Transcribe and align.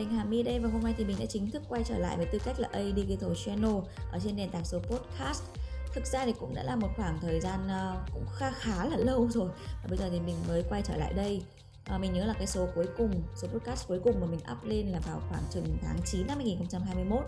mình 0.00 0.10
Hà 0.10 0.24
My 0.24 0.42
đây 0.42 0.58
và 0.58 0.68
hôm 0.68 0.82
nay 0.82 0.94
thì 0.98 1.04
mình 1.04 1.16
đã 1.20 1.26
chính 1.26 1.50
thức 1.50 1.62
quay 1.68 1.84
trở 1.84 1.98
lại 1.98 2.16
với 2.16 2.26
tư 2.26 2.38
cách 2.44 2.60
là 2.60 2.68
A 2.72 2.80
Digital 2.96 3.30
Channel 3.44 3.74
ở 4.12 4.18
trên 4.24 4.36
nền 4.36 4.50
tảng 4.50 4.64
số 4.64 4.78
podcast. 4.78 5.42
Thực 5.94 6.06
ra 6.06 6.26
thì 6.26 6.32
cũng 6.40 6.54
đã 6.54 6.62
là 6.62 6.76
một 6.76 6.88
khoảng 6.96 7.18
thời 7.20 7.40
gian 7.40 7.68
ờ, 7.68 7.96
cũng 8.14 8.26
khá 8.36 8.50
khá 8.50 8.84
là 8.84 8.96
lâu 8.96 9.28
rồi 9.30 9.48
và 9.82 9.88
bây 9.88 9.98
giờ 9.98 10.08
thì 10.10 10.20
mình 10.20 10.36
mới 10.48 10.64
quay 10.68 10.82
trở 10.82 10.96
lại 10.96 11.12
đây. 11.12 11.42
à, 11.84 11.98
mình 11.98 12.12
nhớ 12.12 12.24
là 12.24 12.32
cái 12.32 12.46
số 12.46 12.68
cuối 12.74 12.86
cùng, 12.98 13.22
số 13.36 13.48
podcast 13.48 13.88
cuối 13.88 14.00
cùng 14.04 14.20
mà 14.20 14.26
mình 14.26 14.40
up 14.52 14.64
lên 14.64 14.86
là 14.86 15.00
vào 15.00 15.22
khoảng 15.28 15.42
chừng 15.50 15.76
tháng 15.82 15.98
9 16.04 16.26
năm 16.26 16.36
2021 16.36 17.24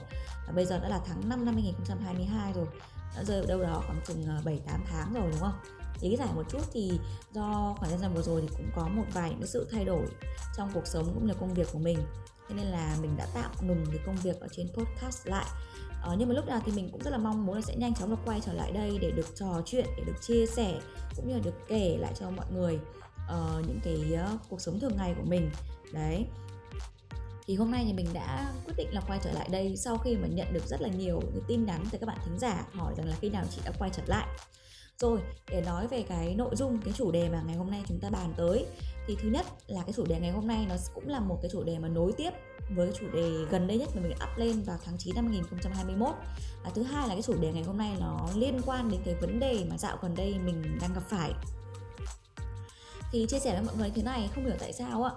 và 0.46 0.52
bây 0.52 0.64
giờ 0.64 0.78
đã 0.78 0.88
là 0.88 1.00
tháng 1.06 1.28
5 1.28 1.44
năm 1.44 1.54
2022 1.54 2.52
rồi. 2.52 2.66
Đã 3.16 3.24
rơi 3.24 3.40
ở 3.40 3.46
đâu 3.46 3.62
đó 3.62 3.82
khoảng 3.86 4.00
chừng 4.06 4.24
ờ, 4.26 4.42
7 4.44 4.60
8 4.66 4.84
tháng 4.90 5.14
rồi 5.14 5.30
đúng 5.30 5.40
không? 5.40 5.81
Lý 6.10 6.16
giải 6.16 6.28
một 6.34 6.42
chút 6.50 6.62
thì 6.72 6.90
do 7.32 7.74
khoảng 7.78 7.90
thời 7.90 8.00
gian 8.00 8.14
vừa 8.14 8.22
rồi 8.22 8.40
thì 8.40 8.48
cũng 8.56 8.70
có 8.76 8.88
một 8.88 9.04
vài 9.12 9.30
những 9.30 9.46
sự 9.46 9.68
thay 9.70 9.84
đổi 9.84 10.06
trong 10.56 10.70
cuộc 10.74 10.86
sống 10.86 11.04
cũng 11.14 11.26
như 11.26 11.34
công 11.40 11.54
việc 11.54 11.68
của 11.72 11.78
mình. 11.78 11.98
Thế 12.48 12.54
nên 12.54 12.66
là 12.66 12.96
mình 13.02 13.16
đã 13.16 13.26
tạm 13.34 13.50
ngừng 13.62 13.84
cái 13.86 13.98
công 14.06 14.16
việc 14.16 14.40
ở 14.40 14.48
trên 14.52 14.68
podcast 14.74 15.26
lại. 15.26 15.46
Ờ, 16.02 16.16
nhưng 16.18 16.28
mà 16.28 16.34
lúc 16.34 16.46
nào 16.46 16.60
thì 16.64 16.72
mình 16.72 16.88
cũng 16.92 17.02
rất 17.02 17.10
là 17.10 17.18
mong 17.18 17.46
muốn 17.46 17.56
là 17.56 17.62
sẽ 17.62 17.76
nhanh 17.76 17.94
chóng 17.94 18.10
được 18.10 18.16
quay 18.24 18.40
trở 18.40 18.52
lại 18.52 18.72
đây 18.72 18.98
để 19.00 19.10
được 19.10 19.26
trò 19.34 19.62
chuyện 19.66 19.86
để 19.96 20.04
được 20.06 20.16
chia 20.20 20.46
sẻ 20.46 20.80
cũng 21.16 21.28
như 21.28 21.34
là 21.34 21.40
được 21.44 21.54
kể 21.68 21.96
lại 22.00 22.12
cho 22.20 22.30
mọi 22.30 22.46
người 22.52 22.78
uh, 23.14 23.66
những 23.66 23.80
cái 23.84 24.18
uh, 24.34 24.40
cuộc 24.48 24.60
sống 24.60 24.80
thường 24.80 24.96
ngày 24.96 25.14
của 25.16 25.24
mình. 25.26 25.50
Đấy. 25.92 26.26
Thì 27.46 27.56
hôm 27.56 27.70
nay 27.70 27.84
thì 27.86 27.92
mình 27.92 28.06
đã 28.12 28.52
quyết 28.64 28.74
định 28.76 28.88
là 28.92 29.00
quay 29.00 29.18
trở 29.22 29.32
lại 29.32 29.48
đây 29.52 29.76
sau 29.76 29.98
khi 29.98 30.16
mà 30.16 30.28
nhận 30.28 30.52
được 30.52 30.66
rất 30.66 30.80
là 30.80 30.88
nhiều 30.88 31.20
những 31.34 31.44
tin 31.48 31.64
nhắn 31.64 31.84
từ 31.90 31.98
các 31.98 32.06
bạn 32.06 32.18
thính 32.24 32.38
giả 32.38 32.66
hỏi 32.72 32.94
rằng 32.96 33.08
là 33.08 33.16
khi 33.20 33.30
nào 33.30 33.44
chị 33.50 33.60
đã 33.64 33.72
quay 33.78 33.90
trở 33.94 34.02
lại 34.06 34.28
rồi 34.98 35.20
để 35.48 35.60
nói 35.60 35.86
về 35.86 36.02
cái 36.02 36.34
nội 36.34 36.56
dung 36.56 36.80
cái 36.84 36.94
chủ 36.96 37.12
đề 37.12 37.28
mà 37.28 37.42
ngày 37.46 37.56
hôm 37.56 37.70
nay 37.70 37.82
chúng 37.88 38.00
ta 38.00 38.10
bàn 38.10 38.34
tới. 38.36 38.66
Thì 39.06 39.16
thứ 39.22 39.28
nhất 39.28 39.46
là 39.66 39.82
cái 39.82 39.92
chủ 39.92 40.06
đề 40.06 40.20
ngày 40.20 40.30
hôm 40.30 40.46
nay 40.46 40.66
nó 40.68 40.74
cũng 40.94 41.08
là 41.08 41.20
một 41.20 41.38
cái 41.42 41.50
chủ 41.52 41.62
đề 41.62 41.78
mà 41.78 41.88
nối 41.88 42.12
tiếp 42.12 42.30
với 42.70 42.92
chủ 43.00 43.06
đề 43.12 43.30
gần 43.50 43.66
đây 43.66 43.78
nhất 43.78 43.88
mà 43.94 44.02
mình 44.02 44.12
up 44.12 44.38
lên 44.38 44.62
vào 44.62 44.78
tháng 44.84 44.98
9 44.98 45.14
năm 45.14 45.26
2021 45.28 46.14
và 46.64 46.70
thứ 46.74 46.82
hai 46.82 47.08
là 47.08 47.14
cái 47.14 47.22
chủ 47.22 47.34
đề 47.40 47.52
ngày 47.52 47.62
hôm 47.62 47.78
nay 47.78 47.96
nó 48.00 48.28
liên 48.34 48.60
quan 48.66 48.90
đến 48.90 49.00
cái 49.04 49.14
vấn 49.14 49.40
đề 49.40 49.64
mà 49.70 49.78
dạo 49.78 49.98
gần 50.02 50.14
đây 50.14 50.38
mình 50.44 50.78
đang 50.80 50.94
gặp 50.94 51.02
phải. 51.08 51.32
Thì 53.12 53.26
chia 53.28 53.38
sẻ 53.38 53.54
với 53.54 53.62
mọi 53.62 53.76
người 53.76 53.90
thế 53.94 54.02
này 54.02 54.30
không 54.34 54.44
hiểu 54.44 54.56
tại 54.58 54.72
sao 54.72 55.04
ạ 55.04 55.12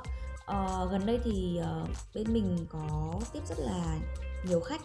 ờ, 0.45 0.87
gần 0.91 1.05
đây 1.05 1.19
thì 1.23 1.59
uh, 1.83 1.89
bên 2.15 2.33
mình 2.33 2.65
có 2.69 3.13
tiếp 3.33 3.39
rất 3.47 3.59
là 3.59 3.97
nhiều 4.47 4.59
khách. 4.59 4.81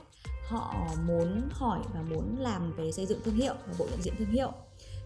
Họ 0.46 0.74
muốn 1.06 1.48
hỏi 1.52 1.80
và 1.94 2.02
muốn 2.02 2.36
làm 2.38 2.72
về 2.72 2.92
xây 2.92 3.06
dựng 3.06 3.20
thương 3.24 3.34
hiệu 3.34 3.54
và 3.66 3.74
bộ 3.78 3.86
nhận 3.90 4.02
diện 4.02 4.14
thương 4.18 4.30
hiệu 4.30 4.52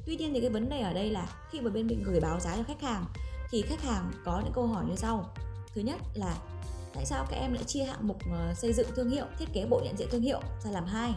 tuy 0.06 0.16
nhiên 0.16 0.34
thì 0.34 0.40
cái 0.40 0.50
vấn 0.50 0.68
đề 0.68 0.80
ở 0.80 0.92
đây 0.92 1.10
là 1.10 1.28
khi 1.50 1.60
mà 1.60 1.70
bên 1.70 1.86
mình 1.86 2.02
gửi 2.02 2.20
báo 2.20 2.40
giá 2.40 2.56
cho 2.56 2.62
khách 2.62 2.82
hàng, 2.82 3.04
thì 3.50 3.62
khách 3.62 3.82
hàng 3.82 4.12
có 4.24 4.40
những 4.44 4.52
câu 4.52 4.66
hỏi 4.66 4.84
như 4.88 4.96
sau. 4.96 5.30
Thứ 5.74 5.80
nhất 5.80 6.00
là, 6.14 6.34
tại 6.94 7.04
sao 7.04 7.26
các 7.30 7.36
em 7.36 7.52
lại 7.52 7.64
chia 7.64 7.84
hạng 7.84 8.08
mục 8.08 8.18
ờ, 8.32 8.54
xây 8.54 8.72
dựng 8.72 8.86
thương 8.96 9.10
hiệu, 9.10 9.24
thiết 9.38 9.48
kế 9.52 9.66
bộ 9.66 9.80
nhận 9.84 9.96
diện 9.96 10.08
thương 10.10 10.22
hiệu 10.22 10.40
ra 10.64 10.70
làm 10.70 10.84
hai? 10.84 11.14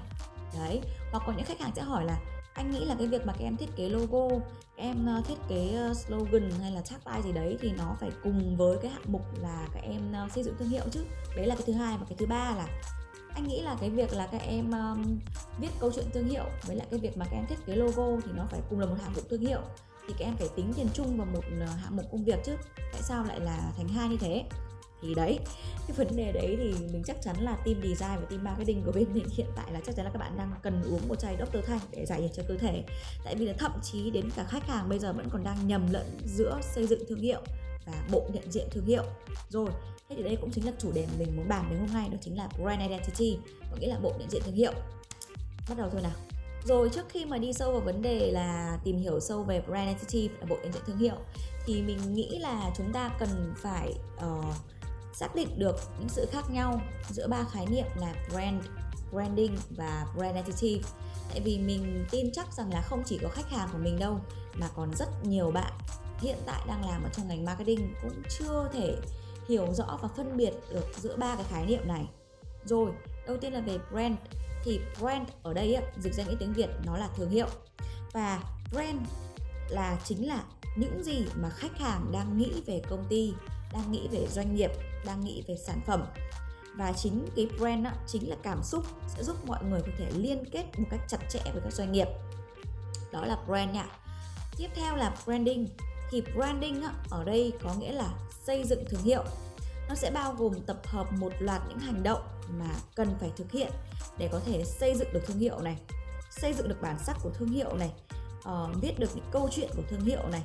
Đấy, 0.59 0.81
hoặc 1.11 1.23
có 1.27 1.33
những 1.33 1.45
khách 1.45 1.59
hàng 1.59 1.71
sẽ 1.75 1.81
hỏi 1.81 2.05
là, 2.05 2.19
anh 2.53 2.71
nghĩ 2.71 2.85
là 2.85 2.95
cái 2.95 3.07
việc 3.07 3.25
mà 3.25 3.33
các 3.33 3.45
em 3.45 3.57
thiết 3.57 3.75
kế 3.75 3.89
logo, 3.89 4.29
các 4.77 4.83
em 4.83 5.05
ờ, 5.05 5.21
thiết 5.27 5.37
kế 5.47 5.73
ờ, 5.75 5.93
slogan 5.93 6.51
hay 6.61 6.71
là 6.71 6.81
tagline 6.81 7.21
gì 7.23 7.31
đấy 7.31 7.57
thì 7.61 7.71
nó 7.77 7.95
phải 7.99 8.09
cùng 8.23 8.57
với 8.57 8.77
cái 8.81 8.91
hạng 8.91 9.11
mục 9.11 9.21
là 9.41 9.67
các 9.73 9.83
em 9.83 10.13
xây 10.35 10.43
dựng 10.43 10.55
thương 10.59 10.69
hiệu 10.69 10.83
chứ? 10.91 10.99
Đấy 11.35 11.47
là 11.47 11.55
cái 11.55 11.63
thứ 11.67 11.73
hai 11.73 11.97
và 11.97 12.05
cái 12.09 12.17
thứ 12.17 12.25
ba 12.25 12.55
là 12.57 12.67
anh 13.37 13.47
nghĩ 13.47 13.61
là 13.61 13.77
cái 13.79 13.89
việc 13.89 14.13
là 14.13 14.27
các 14.31 14.41
em 14.41 14.71
um, 14.71 15.19
viết 15.59 15.69
câu 15.79 15.91
chuyện 15.95 16.05
thương 16.13 16.27
hiệu 16.27 16.43
với 16.67 16.75
lại 16.75 16.87
cái 16.91 16.99
việc 16.99 17.17
mà 17.17 17.25
các 17.25 17.37
em 17.37 17.45
thiết 17.47 17.65
kế 17.65 17.75
logo 17.75 18.21
thì 18.25 18.31
nó 18.35 18.45
phải 18.51 18.59
cùng 18.69 18.79
là 18.79 18.85
một 18.85 18.95
hạng 19.01 19.13
mục 19.15 19.29
thương 19.29 19.41
hiệu. 19.41 19.61
Thì 20.07 20.13
các 20.19 20.25
em 20.25 20.35
phải 20.37 20.47
tính 20.55 20.73
tiền 20.75 20.87
chung 20.93 21.17
vào 21.17 21.27
một 21.33 21.43
uh, 21.63 21.69
hạng 21.69 21.95
mục 21.95 22.05
công 22.11 22.23
việc 22.23 22.39
chứ. 22.45 22.55
Tại 22.75 23.01
sao 23.01 23.23
lại 23.23 23.39
là 23.39 23.71
thành 23.77 23.87
hai 23.87 24.09
như 24.09 24.17
thế? 24.19 24.43
Thì 25.01 25.15
đấy 25.15 25.39
cái 25.87 25.97
vấn 25.97 26.15
đề 26.15 26.31
đấy 26.31 26.57
thì 26.59 26.73
mình 26.93 27.03
chắc 27.05 27.21
chắn 27.21 27.35
là 27.39 27.55
team 27.55 27.81
design 27.81 28.19
và 28.21 28.25
team 28.29 28.43
marketing 28.43 28.83
của 28.85 28.91
bên 28.91 29.13
mình 29.13 29.25
hiện 29.29 29.47
tại 29.55 29.71
là 29.71 29.79
chắc 29.85 29.95
chắn 29.95 30.05
là 30.05 30.11
các 30.11 30.19
bạn 30.19 30.37
đang 30.37 30.51
cần 30.63 30.83
uống 30.83 31.07
một 31.07 31.19
chai 31.19 31.37
Dr. 31.39 31.65
Thanh 31.65 31.79
để 31.91 32.05
giải 32.05 32.21
nhiệt 32.21 32.31
cho 32.33 32.43
cơ 32.47 32.57
thể. 32.57 32.83
Tại 33.23 33.35
vì 33.35 33.45
là 33.45 33.53
thậm 33.57 33.71
chí 33.83 34.11
đến 34.11 34.29
cả 34.35 34.43
khách 34.43 34.67
hàng 34.67 34.89
bây 34.89 34.99
giờ 34.99 35.13
vẫn 35.13 35.29
còn 35.29 35.43
đang 35.43 35.67
nhầm 35.67 35.87
lẫn 35.91 36.17
giữa 36.25 36.59
xây 36.61 36.87
dựng 36.87 37.03
thương 37.09 37.21
hiệu 37.21 37.41
và 37.85 37.93
bộ 38.11 38.29
nhận 38.33 38.51
diện 38.51 38.67
thương 38.71 38.85
hiệu. 38.85 39.03
Rồi 39.49 39.69
thế 40.09 40.15
thì 40.15 40.23
đây 40.23 40.37
cũng 40.41 40.51
chính 40.51 40.65
là 40.65 40.71
chủ 40.79 40.91
đề 40.91 41.05
mà 41.05 41.13
mình 41.19 41.35
muốn 41.35 41.47
bàn 41.47 41.65
đến 41.69 41.79
hôm 41.79 41.93
nay 41.93 42.09
đó 42.09 42.17
chính 42.21 42.37
là 42.37 42.49
brand 42.61 42.81
identity 42.81 43.37
có 43.71 43.77
nghĩa 43.77 43.87
là 43.87 43.99
bộ 43.99 44.13
nhận 44.19 44.29
diện 44.29 44.41
thương 44.45 44.55
hiệu. 44.55 44.73
Bắt 45.69 45.77
đầu 45.77 45.89
thôi 45.91 46.01
nào. 46.01 46.11
Rồi 46.65 46.89
trước 46.89 47.05
khi 47.09 47.25
mà 47.25 47.37
đi 47.37 47.53
sâu 47.53 47.71
vào 47.71 47.81
vấn 47.81 48.01
đề 48.01 48.31
là 48.31 48.79
tìm 48.83 48.97
hiểu 48.97 49.19
sâu 49.19 49.43
về 49.43 49.61
brand 49.61 49.87
identity 49.87 50.29
là 50.39 50.45
bộ 50.49 50.57
nhận 50.63 50.73
diện 50.73 50.83
thương 50.85 50.97
hiệu 50.97 51.15
thì 51.65 51.81
mình 51.81 52.13
nghĩ 52.13 52.39
là 52.39 52.71
chúng 52.77 52.93
ta 52.93 53.11
cần 53.19 53.53
phải 53.57 53.93
uh, 54.15 54.55
xác 55.13 55.35
định 55.35 55.59
được 55.59 55.75
những 55.99 56.09
sự 56.09 56.25
khác 56.31 56.51
nhau 56.51 56.81
giữa 57.09 57.27
ba 57.27 57.43
khái 57.51 57.65
niệm 57.65 57.85
là 57.95 58.13
brand 58.31 58.65
branding 59.11 59.57
và 59.69 60.05
brand 60.15 60.35
identity. 60.35 60.81
Tại 61.29 61.39
vì 61.39 61.59
mình 61.59 62.05
tin 62.11 62.31
chắc 62.31 62.53
rằng 62.53 62.73
là 62.73 62.81
không 62.81 63.03
chỉ 63.05 63.19
có 63.21 63.29
khách 63.29 63.49
hàng 63.49 63.69
của 63.71 63.77
mình 63.77 63.99
đâu 63.99 64.19
mà 64.55 64.67
còn 64.75 64.95
rất 64.95 65.07
nhiều 65.23 65.51
bạn 65.51 65.71
hiện 66.19 66.37
tại 66.45 66.61
đang 66.67 66.89
làm 66.89 67.03
ở 67.03 67.09
trong 67.13 67.27
ngành 67.27 67.45
marketing 67.45 67.93
cũng 68.01 68.21
chưa 68.39 68.69
thể 68.73 68.95
hiểu 69.47 69.73
rõ 69.73 69.99
và 70.01 70.07
phân 70.17 70.37
biệt 70.37 70.53
được 70.73 70.85
giữa 70.97 71.17
ba 71.17 71.35
cái 71.35 71.45
khái 71.49 71.65
niệm 71.65 71.87
này. 71.87 72.05
Rồi 72.65 72.91
đầu 73.27 73.37
tiên 73.37 73.53
là 73.53 73.59
về 73.59 73.77
brand. 73.91 74.15
Thì 74.63 74.79
brand 74.99 75.29
ở 75.43 75.53
đây 75.53 75.77
dịch 75.99 76.13
ra 76.13 76.23
nghĩa 76.23 76.35
tiếng 76.39 76.53
việt 76.53 76.69
nó 76.85 76.97
là 76.97 77.09
thương 77.15 77.29
hiệu. 77.29 77.47
Và 78.13 78.39
brand 78.71 78.99
là 79.69 79.97
chính 80.03 80.27
là 80.27 80.43
những 80.77 81.03
gì 81.03 81.25
mà 81.35 81.49
khách 81.49 81.77
hàng 81.77 82.11
đang 82.11 82.37
nghĩ 82.37 82.53
về 82.65 82.81
công 82.89 83.05
ty 83.09 83.33
đang 83.73 83.91
nghĩ 83.91 84.07
về 84.11 84.27
doanh 84.31 84.55
nghiệp 84.55 84.71
đang 85.05 85.25
nghĩ 85.25 85.43
về 85.47 85.55
sản 85.57 85.81
phẩm. 85.85 86.03
Và 86.75 86.93
chính 86.93 87.27
cái 87.35 87.47
brand 87.59 87.85
đó, 87.85 87.91
chính 88.07 88.29
là 88.29 88.35
cảm 88.43 88.63
xúc 88.63 88.85
sẽ 89.07 89.23
giúp 89.23 89.45
mọi 89.45 89.63
người 89.63 89.81
có 89.81 89.91
thể 89.97 90.11
liên 90.15 90.43
kết 90.51 90.65
một 90.77 90.85
cách 90.89 91.01
chặt 91.07 91.17
chẽ 91.29 91.39
với 91.53 91.61
các 91.63 91.73
doanh 91.73 91.91
nghiệp. 91.91 92.07
Đó 93.11 93.25
là 93.25 93.37
brand 93.47 93.73
nha. 93.73 93.85
Tiếp 94.57 94.67
theo 94.75 94.95
là 94.95 95.15
branding. 95.25 95.67
Thì 96.11 96.23
branding 96.35 96.83
ở 97.09 97.23
đây 97.23 97.53
có 97.63 97.73
nghĩa 97.73 97.91
là 97.91 98.09
xây 98.47 98.63
dựng 98.63 98.85
thương 98.89 99.03
hiệu. 99.03 99.23
Nó 99.89 99.95
sẽ 99.95 100.11
bao 100.11 100.35
gồm 100.37 100.53
tập 100.65 100.77
hợp 100.83 101.07
một 101.13 101.31
loạt 101.39 101.61
những 101.69 101.79
hành 101.79 102.03
động 102.03 102.21
mà 102.59 102.69
cần 102.95 103.15
phải 103.19 103.31
thực 103.37 103.51
hiện 103.51 103.71
để 104.17 104.29
có 104.31 104.39
thể 104.45 104.63
xây 104.65 104.95
dựng 104.95 105.13
được 105.13 105.21
thương 105.27 105.39
hiệu 105.39 105.59
này 105.59 105.77
xây 106.29 106.53
dựng 106.53 106.67
được 106.67 106.81
bản 106.81 106.99
sắc 106.99 107.17
của 107.23 107.29
thương 107.29 107.49
hiệu 107.49 107.75
này 107.75 107.91
uh, 108.37 108.81
viết 108.81 108.99
được 108.99 109.15
những 109.15 109.25
câu 109.31 109.49
chuyện 109.51 109.69
của 109.75 109.83
thương 109.89 110.01
hiệu 110.01 110.27
này 110.31 110.43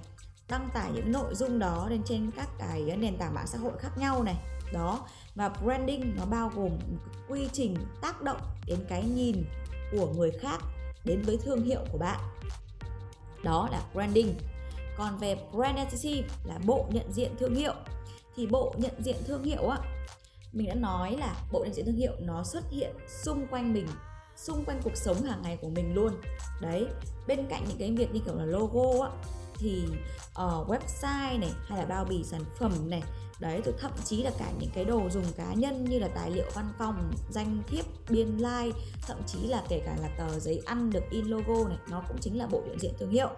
đăng 0.48 0.68
tải 0.74 0.90
những 0.94 1.12
nội 1.12 1.34
dung 1.34 1.58
đó 1.58 1.86
lên 1.90 2.02
trên 2.04 2.30
các 2.36 2.48
cái 2.58 2.96
nền 2.98 3.16
tảng 3.16 3.34
mạng 3.34 3.46
xã 3.46 3.58
hội 3.58 3.72
khác 3.78 3.98
nhau 3.98 4.22
này. 4.22 4.36
Đó 4.72 5.06
và 5.34 5.48
branding 5.48 6.16
nó 6.16 6.24
bao 6.24 6.50
gồm 6.54 6.70
một 6.70 7.10
quy 7.28 7.48
trình 7.52 7.76
tác 8.02 8.22
động 8.22 8.40
đến 8.66 8.78
cái 8.88 9.04
nhìn 9.04 9.44
của 9.92 10.06
người 10.06 10.30
khác 10.30 10.60
đến 11.04 11.22
với 11.22 11.38
thương 11.44 11.64
hiệu 11.64 11.80
của 11.92 11.98
bạn. 11.98 12.20
Đó 13.42 13.68
là 13.72 13.82
branding 13.94 14.34
còn 14.98 15.18
về 15.18 15.36
brand 15.52 15.76
identity 15.76 16.24
là 16.44 16.58
bộ 16.66 16.86
nhận 16.90 17.12
diện 17.12 17.36
thương 17.38 17.54
hiệu. 17.54 17.74
Thì 18.36 18.46
bộ 18.46 18.74
nhận 18.76 19.02
diện 19.02 19.16
thương 19.26 19.44
hiệu 19.44 19.68
á 19.68 19.78
mình 20.52 20.68
đã 20.68 20.74
nói 20.74 21.16
là 21.16 21.34
bộ 21.52 21.64
nhận 21.64 21.74
diện 21.74 21.86
thương 21.86 21.96
hiệu 21.96 22.12
nó 22.20 22.44
xuất 22.44 22.70
hiện 22.70 22.90
xung 23.24 23.46
quanh 23.46 23.72
mình 23.72 23.86
xung 24.36 24.64
quanh 24.64 24.80
cuộc 24.84 24.96
sống 24.96 25.22
hàng 25.22 25.42
ngày 25.42 25.58
của 25.60 25.68
mình 25.68 25.94
luôn. 25.94 26.12
Đấy 26.60 26.86
bên 27.26 27.46
cạnh 27.46 27.64
những 27.68 27.78
cái 27.78 27.92
việc 27.92 28.14
như 28.14 28.20
kiểu 28.20 28.34
là 28.34 28.44
logo 28.44 29.04
á 29.04 29.10
thì 29.62 29.84
uh, 30.42 30.68
website 30.68 31.40
này 31.40 31.52
hay 31.66 31.78
là 31.78 31.86
bao 31.86 32.04
bì 32.04 32.24
sản 32.24 32.40
phẩm 32.58 32.90
này 32.90 33.02
đấy 33.40 33.60
rồi 33.64 33.74
thậm 33.78 33.90
chí 34.04 34.22
là 34.22 34.30
cả 34.38 34.52
những 34.60 34.70
cái 34.74 34.84
đồ 34.84 35.10
dùng 35.10 35.24
cá 35.36 35.52
nhân 35.54 35.84
như 35.84 35.98
là 35.98 36.08
tài 36.08 36.30
liệu 36.30 36.44
văn 36.54 36.72
phòng 36.78 37.12
danh 37.30 37.62
thiếp 37.66 37.84
biên 38.10 38.38
lai 38.38 38.66
like, 38.66 38.78
thậm 39.06 39.16
chí 39.26 39.38
là 39.38 39.62
kể 39.68 39.82
cả 39.86 39.96
là 40.02 40.08
tờ 40.18 40.38
giấy 40.38 40.62
ăn 40.66 40.90
được 40.90 41.02
in 41.10 41.26
logo 41.26 41.68
này 41.68 41.78
nó 41.90 42.02
cũng 42.08 42.16
chính 42.20 42.38
là 42.38 42.46
bộ 42.46 42.62
nhận 42.66 42.78
diện 42.78 42.92
thương 42.98 43.10
hiệu 43.10 43.28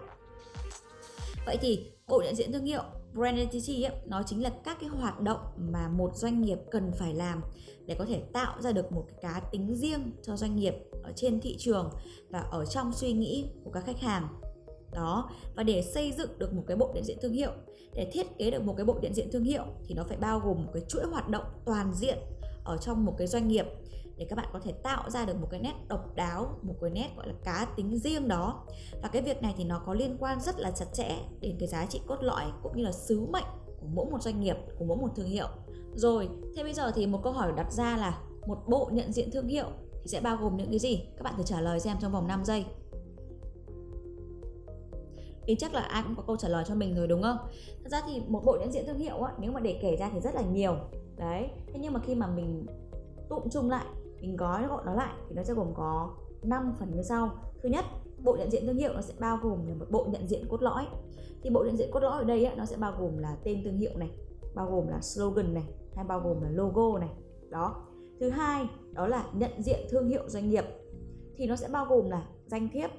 vậy 1.45 1.57
thì 1.61 1.91
bộ 2.07 2.21
nhận 2.25 2.35
diện 2.35 2.51
thương 2.51 2.65
hiệu 2.65 2.83
brand 3.13 3.37
identity 3.37 3.83
ấy, 3.83 3.95
nó 4.05 4.23
chính 4.25 4.43
là 4.43 4.49
các 4.63 4.77
cái 4.81 4.89
hoạt 4.89 5.21
động 5.21 5.39
mà 5.57 5.87
một 5.87 6.15
doanh 6.15 6.41
nghiệp 6.41 6.57
cần 6.71 6.91
phải 6.99 7.13
làm 7.13 7.41
để 7.85 7.95
có 7.99 8.05
thể 8.05 8.21
tạo 8.33 8.61
ra 8.61 8.71
được 8.71 8.91
một 8.91 9.05
cái 9.07 9.17
cá 9.21 9.39
tính 9.51 9.75
riêng 9.75 10.11
cho 10.23 10.37
doanh 10.37 10.55
nghiệp 10.55 10.73
ở 11.03 11.11
trên 11.15 11.41
thị 11.41 11.55
trường 11.59 11.89
và 12.29 12.39
ở 12.39 12.65
trong 12.65 12.93
suy 12.93 13.13
nghĩ 13.13 13.45
của 13.63 13.71
các 13.71 13.85
khách 13.85 13.99
hàng. 13.99 14.27
Đó 14.91 15.29
và 15.55 15.63
để 15.63 15.81
xây 15.81 16.11
dựng 16.17 16.29
được 16.37 16.53
một 16.53 16.63
cái 16.67 16.77
bộ 16.77 16.91
nhận 16.95 17.03
diện 17.03 17.17
thương 17.21 17.33
hiệu 17.33 17.51
để 17.93 18.09
thiết 18.13 18.37
kế 18.37 18.51
được 18.51 18.63
một 18.63 18.73
cái 18.77 18.85
bộ 18.85 18.99
nhận 19.01 19.13
diện 19.13 19.31
thương 19.31 19.43
hiệu 19.43 19.63
thì 19.87 19.95
nó 19.95 20.03
phải 20.03 20.17
bao 20.17 20.39
gồm 20.39 20.65
một 20.65 20.71
cái 20.73 20.83
chuỗi 20.87 21.05
hoạt 21.05 21.29
động 21.29 21.45
toàn 21.65 21.93
diện 21.93 22.17
ở 22.63 22.77
trong 22.77 23.05
một 23.05 23.15
cái 23.17 23.27
doanh 23.27 23.47
nghiệp 23.47 23.65
để 24.17 24.25
các 24.29 24.35
bạn 24.35 24.47
có 24.53 24.59
thể 24.59 24.71
tạo 24.83 25.09
ra 25.09 25.25
được 25.25 25.35
một 25.41 25.47
cái 25.51 25.59
nét 25.59 25.73
độc 25.87 26.15
đáo, 26.15 26.59
một 26.61 26.75
cái 26.81 26.89
nét 26.89 27.09
gọi 27.17 27.27
là 27.27 27.33
cá 27.43 27.67
tính 27.75 27.97
riêng 27.97 28.27
đó. 28.27 28.65
Và 29.01 29.07
cái 29.07 29.21
việc 29.21 29.41
này 29.41 29.53
thì 29.57 29.63
nó 29.63 29.81
có 29.85 29.93
liên 29.93 30.17
quan 30.19 30.41
rất 30.41 30.59
là 30.59 30.71
chặt 30.71 30.85
chẽ 30.93 31.15
đến 31.41 31.55
cái 31.59 31.67
giá 31.67 31.85
trị 31.85 32.01
cốt 32.07 32.17
lõi 32.21 32.45
cũng 32.63 32.77
như 32.77 32.83
là 32.83 32.91
sứ 32.91 33.25
mệnh 33.25 33.45
của 33.79 33.87
mỗi 33.93 34.05
một 34.11 34.21
doanh 34.21 34.39
nghiệp, 34.39 34.57
của 34.79 34.85
mỗi 34.85 34.97
một 34.97 35.09
thương 35.15 35.27
hiệu. 35.27 35.47
Rồi, 35.95 36.29
thế 36.55 36.63
bây 36.63 36.73
giờ 36.73 36.91
thì 36.95 37.07
một 37.07 37.19
câu 37.23 37.33
hỏi 37.33 37.53
đặt 37.57 37.71
ra 37.71 37.97
là 37.97 38.21
một 38.47 38.57
bộ 38.67 38.89
nhận 38.93 39.11
diện 39.11 39.31
thương 39.31 39.47
hiệu 39.47 39.65
thì 40.01 40.07
sẽ 40.07 40.21
bao 40.21 40.37
gồm 40.37 40.57
những 40.57 40.69
cái 40.69 40.79
gì? 40.79 41.07
Các 41.17 41.23
bạn 41.23 41.33
thử 41.37 41.43
trả 41.43 41.61
lời 41.61 41.79
xem 41.79 41.97
trong 42.01 42.11
vòng 42.11 42.27
5 42.27 42.45
giây. 42.45 42.65
Tin 45.45 45.57
chắc 45.57 45.73
là 45.73 45.81
ai 45.81 46.03
cũng 46.03 46.15
có 46.15 46.23
câu 46.27 46.37
trả 46.37 46.47
lời 46.47 46.63
cho 46.67 46.75
mình 46.75 46.95
rồi 46.95 47.07
đúng 47.07 47.21
không? 47.21 47.37
Thật 47.83 47.89
ra 47.91 48.01
thì 48.07 48.21
một 48.27 48.41
bộ 48.45 48.57
nhận 48.59 48.71
diện 48.71 48.85
thương 48.87 48.97
hiệu 48.97 49.21
á, 49.21 49.33
nếu 49.39 49.51
mà 49.51 49.59
để 49.59 49.79
kể 49.81 49.95
ra 49.99 50.09
thì 50.13 50.19
rất 50.19 50.35
là 50.35 50.41
nhiều. 50.41 50.75
Đấy, 51.17 51.47
thế 51.67 51.79
nhưng 51.79 51.93
mà 51.93 51.99
khi 51.99 52.15
mà 52.15 52.27
mình 52.27 52.65
tụm 53.29 53.49
chung 53.51 53.69
lại 53.69 53.85
mình 54.25 54.37
gói 54.37 54.67
gọn 54.67 54.85
nó 54.85 54.93
lại 54.93 55.13
thì 55.29 55.35
nó 55.35 55.43
sẽ 55.43 55.53
gồm 55.53 55.73
có 55.73 56.15
5 56.43 56.73
phần 56.79 56.91
như 56.95 57.03
sau. 57.03 57.29
Thứ 57.63 57.69
nhất 57.69 57.85
bộ 58.23 58.35
nhận 58.35 58.51
diện 58.51 58.65
thương 58.65 58.77
hiệu 58.77 58.93
nó 58.93 59.01
sẽ 59.01 59.13
bao 59.19 59.39
gồm 59.43 59.67
là 59.67 59.75
một 59.75 59.85
bộ 59.91 60.07
nhận 60.11 60.27
diện 60.27 60.45
cốt 60.49 60.61
lõi. 60.61 60.87
Thì 61.41 61.49
bộ 61.49 61.63
nhận 61.63 61.77
diện 61.77 61.91
cốt 61.91 61.99
lõi 61.99 62.17
ở 62.17 62.23
đây 62.23 62.45
á, 62.45 62.53
nó 62.57 62.65
sẽ 62.65 62.77
bao 62.77 62.93
gồm 62.99 63.17
là 63.17 63.37
tên 63.43 63.63
thương 63.63 63.77
hiệu 63.77 63.91
này 63.97 64.11
bao 64.55 64.71
gồm 64.71 64.87
là 64.87 65.01
slogan 65.01 65.53
này 65.53 65.63
hay 65.95 66.05
bao 66.05 66.19
gồm 66.19 66.41
là 66.41 66.49
logo 66.49 66.99
này. 66.99 67.09
Đó. 67.49 67.85
Thứ 68.19 68.29
hai 68.29 68.69
đó 68.91 69.07
là 69.07 69.25
nhận 69.33 69.51
diện 69.61 69.79
thương 69.89 70.09
hiệu 70.09 70.23
doanh 70.27 70.49
nghiệp. 70.49 70.65
Thì 71.37 71.47
nó 71.47 71.55
sẽ 71.55 71.67
bao 71.67 71.85
gồm 71.85 72.09
là 72.09 72.27
danh 72.45 72.69
thiếp 72.73 72.89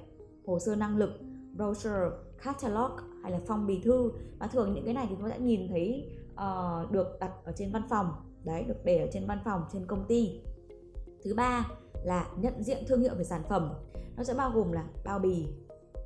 hồ 0.45 0.59
sơ 0.59 0.75
năng 0.75 0.97
lực 0.97 1.09
brochure 1.55 2.09
catalog 2.43 2.91
hay 3.23 3.31
là 3.31 3.39
phong 3.47 3.67
bì 3.67 3.81
thư. 3.81 4.11
Và 4.39 4.47
thường 4.47 4.73
những 4.73 4.85
cái 4.85 4.93
này 4.93 5.05
thì 5.09 5.15
chúng 5.15 5.29
ta 5.29 5.35
sẽ 5.35 5.39
nhìn 5.39 5.67
thấy 5.69 6.11
uh, 6.33 6.91
được 6.91 7.07
đặt 7.19 7.31
ở 7.45 7.51
trên 7.55 7.71
văn 7.71 7.83
phòng. 7.89 8.11
Đấy 8.43 8.63
được 8.63 8.85
để 8.85 8.97
ở 8.97 9.07
trên 9.11 9.27
văn 9.27 9.39
phòng 9.45 9.61
trên 9.73 9.85
công 9.85 10.05
ty 10.07 10.41
thứ 11.23 11.33
ba 11.33 11.67
là 12.03 12.27
nhận 12.37 12.63
diện 12.63 12.77
thương 12.87 13.01
hiệu 13.01 13.15
về 13.15 13.23
sản 13.23 13.41
phẩm. 13.49 13.73
Nó 14.17 14.23
sẽ 14.23 14.33
bao 14.33 14.51
gồm 14.51 14.71
là 14.71 14.85
bao 15.05 15.19
bì 15.19 15.47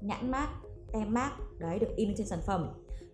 nhãn 0.02 0.32
mát 0.32 0.50
tem 0.94 1.14
mát 1.14 1.32
đấy 1.60 1.80
được 1.80 1.96
in 1.96 2.14
trên 2.18 2.28
sản 2.28 2.40
phẩm. 2.46 2.70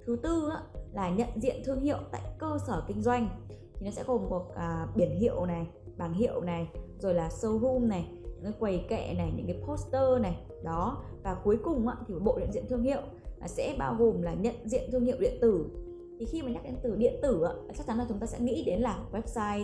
Thứ 0.06 0.16
tư 0.24 0.50
là 0.94 1.10
nhận 1.10 1.28
diện 1.36 1.56
thương 1.66 1.82
hiệu 1.82 1.98
tại 2.12 2.22
cơ 2.40 2.58
sở 2.68 2.84
kinh 2.88 3.02
doanh. 3.02 3.30
Thì 3.50 3.86
nó 3.86 3.92
sẽ 3.92 4.04
gồm 4.08 4.22
có 4.30 4.46
à, 4.56 4.88
biển 4.96 5.20
hiệu 5.20 5.46
này 5.46 5.68
bảng 5.98 6.14
hiệu 6.14 6.42
này 6.42 6.68
rồi 7.00 7.14
là 7.14 7.30
showroom 7.30 7.88
này 7.88 8.08
những 8.24 8.44
cái 8.44 8.54
quầy 8.60 8.86
kệ 8.90 9.14
này 9.18 9.34
những 9.36 9.48
cái 9.48 9.62
poster 9.68 10.22
này 10.22 10.38
đó. 10.64 11.04
Và 11.24 11.36
cuối 11.44 11.58
cùng 11.64 11.88
thì 12.08 12.14
bộ 12.20 12.38
nhận 12.40 12.52
diện 12.52 12.66
thương 12.70 12.84
hiệu 12.84 13.02
sẽ 13.46 13.76
bao 13.80 13.96
gồm 14.00 14.22
là 14.22 14.34
nhận 14.34 14.56
diện 14.66 14.92
thương 14.92 15.06
hiệu 15.06 15.18
điện 15.20 15.38
tử. 15.42 15.66
Thì 16.20 16.26
khi 16.26 16.42
mà 16.42 16.50
nhắc 16.50 16.64
đến 16.64 16.76
từ 16.84 16.96
điện 16.96 17.20
tử 17.22 17.46
chắc 17.78 17.88
chắn 17.88 17.98
là 17.98 18.06
chúng 18.10 18.20
ta 18.20 18.28
sẽ 18.28 18.40
nghĩ 18.40 18.64
đến 18.66 18.82
là 18.82 19.00
website 19.12 19.64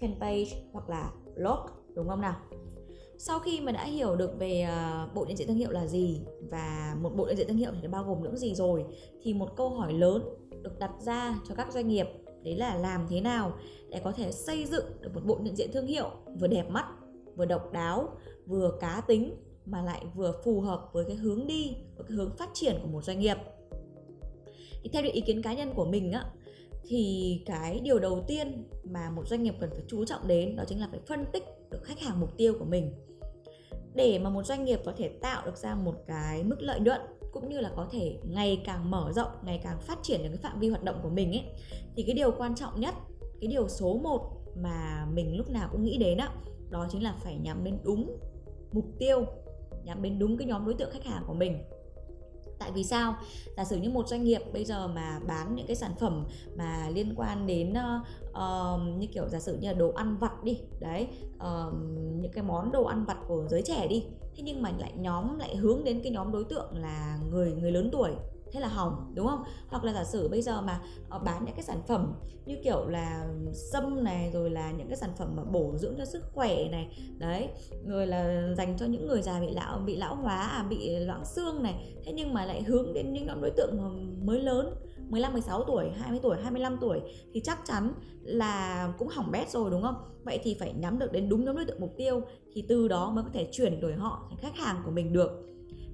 fanpage 0.00 0.46
hoặc 0.72 0.90
là 0.90 1.12
blog, 1.36 1.58
đúng 1.94 2.08
không 2.08 2.20
nào? 2.20 2.36
Sau 3.18 3.38
khi 3.38 3.60
mà 3.60 3.72
đã 3.72 3.84
hiểu 3.84 4.16
được 4.16 4.38
về 4.38 4.60
ờ, 4.60 5.08
bộ 5.14 5.24
nhận 5.24 5.36
diện 5.36 5.48
thương 5.48 5.56
hiệu 5.56 5.70
là 5.70 5.86
gì 5.86 6.20
và 6.50 6.96
một 7.00 7.10
bộ 7.16 7.26
nhận 7.26 7.36
diện 7.36 7.48
thương 7.48 7.56
hiệu 7.56 7.70
thì 7.72 7.78
nó 7.82 7.90
bao 7.90 8.04
gồm 8.04 8.22
những 8.22 8.36
gì 8.36 8.54
rồi, 8.54 8.84
thì 9.22 9.34
một 9.34 9.56
câu 9.56 9.68
hỏi 9.68 9.92
lớn 9.92 10.22
được 10.62 10.78
đặt 10.78 10.92
ra 11.00 11.38
cho 11.48 11.54
các 11.54 11.72
doanh 11.72 11.88
nghiệp 11.88 12.06
đấy 12.42 12.56
là 12.56 12.74
làm 12.74 13.06
thế 13.10 13.20
nào 13.20 13.52
để 13.90 14.00
có 14.04 14.12
thể 14.12 14.32
xây 14.32 14.64
dựng 14.64 14.84
được 15.00 15.10
một 15.14 15.20
bộ 15.24 15.38
nhận 15.42 15.56
diện 15.56 15.70
thương 15.72 15.86
hiệu 15.86 16.10
vừa 16.40 16.46
đẹp 16.46 16.70
mắt, 16.70 16.86
vừa 17.36 17.44
độc 17.44 17.72
đáo, 17.72 18.08
vừa 18.46 18.78
cá 18.80 19.02
tính 19.06 19.36
mà 19.66 19.82
lại 19.82 20.04
vừa 20.14 20.32
phù 20.44 20.60
hợp 20.60 20.88
với 20.92 21.04
cái 21.04 21.16
hướng 21.16 21.46
đi, 21.46 21.76
với 21.96 22.06
cái 22.08 22.16
hướng 22.16 22.36
phát 22.36 22.50
triển 22.54 22.78
của 22.82 22.88
một 22.88 23.04
doanh 23.04 23.18
nghiệp. 23.20 23.36
Thì 24.82 24.90
theo 24.92 25.02
ý 25.12 25.20
kiến 25.20 25.42
cá 25.42 25.54
nhân 25.54 25.72
của 25.74 25.84
mình 25.84 26.12
á 26.12 26.24
thì 26.86 27.42
cái 27.46 27.80
điều 27.80 27.98
đầu 27.98 28.24
tiên 28.26 28.68
mà 28.84 29.10
một 29.10 29.28
doanh 29.28 29.42
nghiệp 29.42 29.54
cần 29.60 29.70
phải 29.70 29.82
chú 29.88 30.04
trọng 30.04 30.28
đến 30.28 30.56
đó 30.56 30.64
chính 30.66 30.80
là 30.80 30.88
phải 30.90 31.00
phân 31.06 31.24
tích 31.32 31.44
được 31.70 31.84
khách 31.84 32.00
hàng 32.00 32.20
mục 32.20 32.36
tiêu 32.36 32.56
của 32.58 32.64
mình. 32.64 32.92
Để 33.94 34.18
mà 34.18 34.30
một 34.30 34.42
doanh 34.42 34.64
nghiệp 34.64 34.80
có 34.84 34.92
thể 34.96 35.08
tạo 35.08 35.46
được 35.46 35.56
ra 35.56 35.74
một 35.74 35.94
cái 36.06 36.44
mức 36.44 36.56
lợi 36.60 36.80
nhuận 36.80 37.00
cũng 37.32 37.48
như 37.48 37.60
là 37.60 37.72
có 37.76 37.88
thể 37.92 38.18
ngày 38.30 38.62
càng 38.64 38.90
mở 38.90 39.12
rộng, 39.14 39.30
ngày 39.44 39.60
càng 39.64 39.78
phát 39.80 39.98
triển 40.02 40.22
được 40.22 40.28
cái 40.28 40.38
phạm 40.42 40.60
vi 40.60 40.68
hoạt 40.68 40.84
động 40.84 41.00
của 41.02 41.10
mình 41.10 41.32
ấy, 41.32 41.44
thì 41.96 42.02
cái 42.02 42.14
điều 42.14 42.30
quan 42.30 42.54
trọng 42.54 42.80
nhất, 42.80 42.94
cái 43.40 43.48
điều 43.48 43.68
số 43.68 43.94
1 44.02 44.30
mà 44.56 45.06
mình 45.12 45.36
lúc 45.36 45.50
nào 45.50 45.68
cũng 45.72 45.84
nghĩ 45.84 45.98
đến 45.98 46.18
đó 46.18 46.28
đó 46.70 46.86
chính 46.90 47.02
là 47.02 47.14
phải 47.24 47.36
nhắm 47.36 47.64
đến 47.64 47.78
đúng 47.84 48.18
mục 48.72 48.84
tiêu, 48.98 49.24
nhắm 49.84 50.02
đến 50.02 50.18
đúng 50.18 50.36
cái 50.36 50.46
nhóm 50.46 50.64
đối 50.64 50.74
tượng 50.74 50.90
khách 50.90 51.04
hàng 51.04 51.24
của 51.26 51.34
mình 51.34 51.58
tại 52.58 52.70
vì 52.72 52.84
sao? 52.84 53.16
Giả 53.56 53.64
sử 53.64 53.76
như 53.76 53.90
một 53.90 54.08
doanh 54.08 54.24
nghiệp 54.24 54.42
bây 54.52 54.64
giờ 54.64 54.88
mà 54.88 55.20
bán 55.26 55.54
những 55.54 55.66
cái 55.66 55.76
sản 55.76 55.92
phẩm 56.00 56.24
mà 56.56 56.88
liên 56.94 57.14
quan 57.16 57.46
đến 57.46 57.74
uh, 58.30 58.98
như 58.98 59.06
kiểu 59.06 59.28
giả 59.28 59.40
sử 59.40 59.58
như 59.60 59.68
là 59.68 59.74
đồ 59.74 59.92
ăn 59.94 60.16
vặt 60.20 60.44
đi 60.44 60.58
đấy 60.80 61.08
uh, 61.36 61.74
những 62.20 62.32
cái 62.32 62.44
món 62.44 62.72
đồ 62.72 62.84
ăn 62.84 63.04
vặt 63.04 63.16
của 63.28 63.46
giới 63.48 63.62
trẻ 63.62 63.86
đi 63.88 64.04
thế 64.36 64.42
nhưng 64.42 64.62
mà 64.62 64.72
lại 64.78 64.92
nhóm 64.96 65.38
lại 65.38 65.56
hướng 65.56 65.84
đến 65.84 66.00
cái 66.02 66.12
nhóm 66.12 66.32
đối 66.32 66.44
tượng 66.44 66.78
là 66.78 67.18
người 67.30 67.52
người 67.52 67.72
lớn 67.72 67.88
tuổi 67.92 68.10
thế 68.54 68.60
là 68.60 68.68
hỏng 68.68 69.12
đúng 69.14 69.26
không 69.26 69.42
hoặc 69.68 69.84
là 69.84 69.92
giả 69.92 70.04
sử 70.04 70.28
bây 70.28 70.42
giờ 70.42 70.60
mà 70.60 70.80
ờ, 71.08 71.18
bán 71.18 71.44
những 71.44 71.54
cái 71.54 71.64
sản 71.64 71.80
phẩm 71.88 72.14
như 72.46 72.56
kiểu 72.64 72.88
là 72.88 73.28
sâm 73.72 74.04
này 74.04 74.30
rồi 74.32 74.50
là 74.50 74.70
những 74.70 74.88
cái 74.88 74.96
sản 74.96 75.10
phẩm 75.18 75.36
mà 75.36 75.44
bổ 75.44 75.76
dưỡng 75.76 75.94
cho 75.98 76.04
sức 76.04 76.22
khỏe 76.32 76.68
này 76.70 76.98
đấy 77.18 77.48
rồi 77.86 78.06
là 78.06 78.48
dành 78.56 78.76
cho 78.78 78.86
những 78.86 79.06
người 79.06 79.22
già 79.22 79.40
bị 79.40 79.50
lão 79.50 79.78
bị 79.78 79.96
lão 79.96 80.16
hóa 80.16 80.36
à 80.36 80.66
bị 80.70 80.98
loãng 80.98 81.24
xương 81.24 81.62
này 81.62 81.94
thế 82.04 82.12
nhưng 82.12 82.34
mà 82.34 82.44
lại 82.44 82.62
hướng 82.62 82.92
đến 82.94 83.12
những 83.12 83.26
nhóm 83.26 83.40
đối 83.40 83.50
tượng 83.50 83.76
mới 84.26 84.40
lớn 84.40 84.74
15, 85.08 85.32
16 85.32 85.64
tuổi, 85.64 85.90
20 85.90 86.20
tuổi, 86.22 86.36
25 86.42 86.76
tuổi 86.80 87.00
thì 87.32 87.40
chắc 87.44 87.58
chắn 87.64 87.94
là 88.22 88.88
cũng 88.98 89.08
hỏng 89.08 89.30
bét 89.30 89.50
rồi 89.50 89.70
đúng 89.70 89.82
không? 89.82 89.94
Vậy 90.24 90.38
thì 90.42 90.56
phải 90.60 90.72
nhắm 90.72 90.98
được 90.98 91.12
đến 91.12 91.28
đúng 91.28 91.44
nhóm 91.44 91.56
đối 91.56 91.64
tượng 91.64 91.80
mục 91.80 91.94
tiêu 91.96 92.22
thì 92.54 92.64
từ 92.68 92.88
đó 92.88 93.10
mới 93.10 93.24
có 93.24 93.30
thể 93.32 93.48
chuyển 93.52 93.80
đổi 93.80 93.92
họ 93.92 94.26
thành 94.30 94.38
khách 94.38 94.56
hàng 94.56 94.82
của 94.84 94.90
mình 94.90 95.12
được 95.12 95.30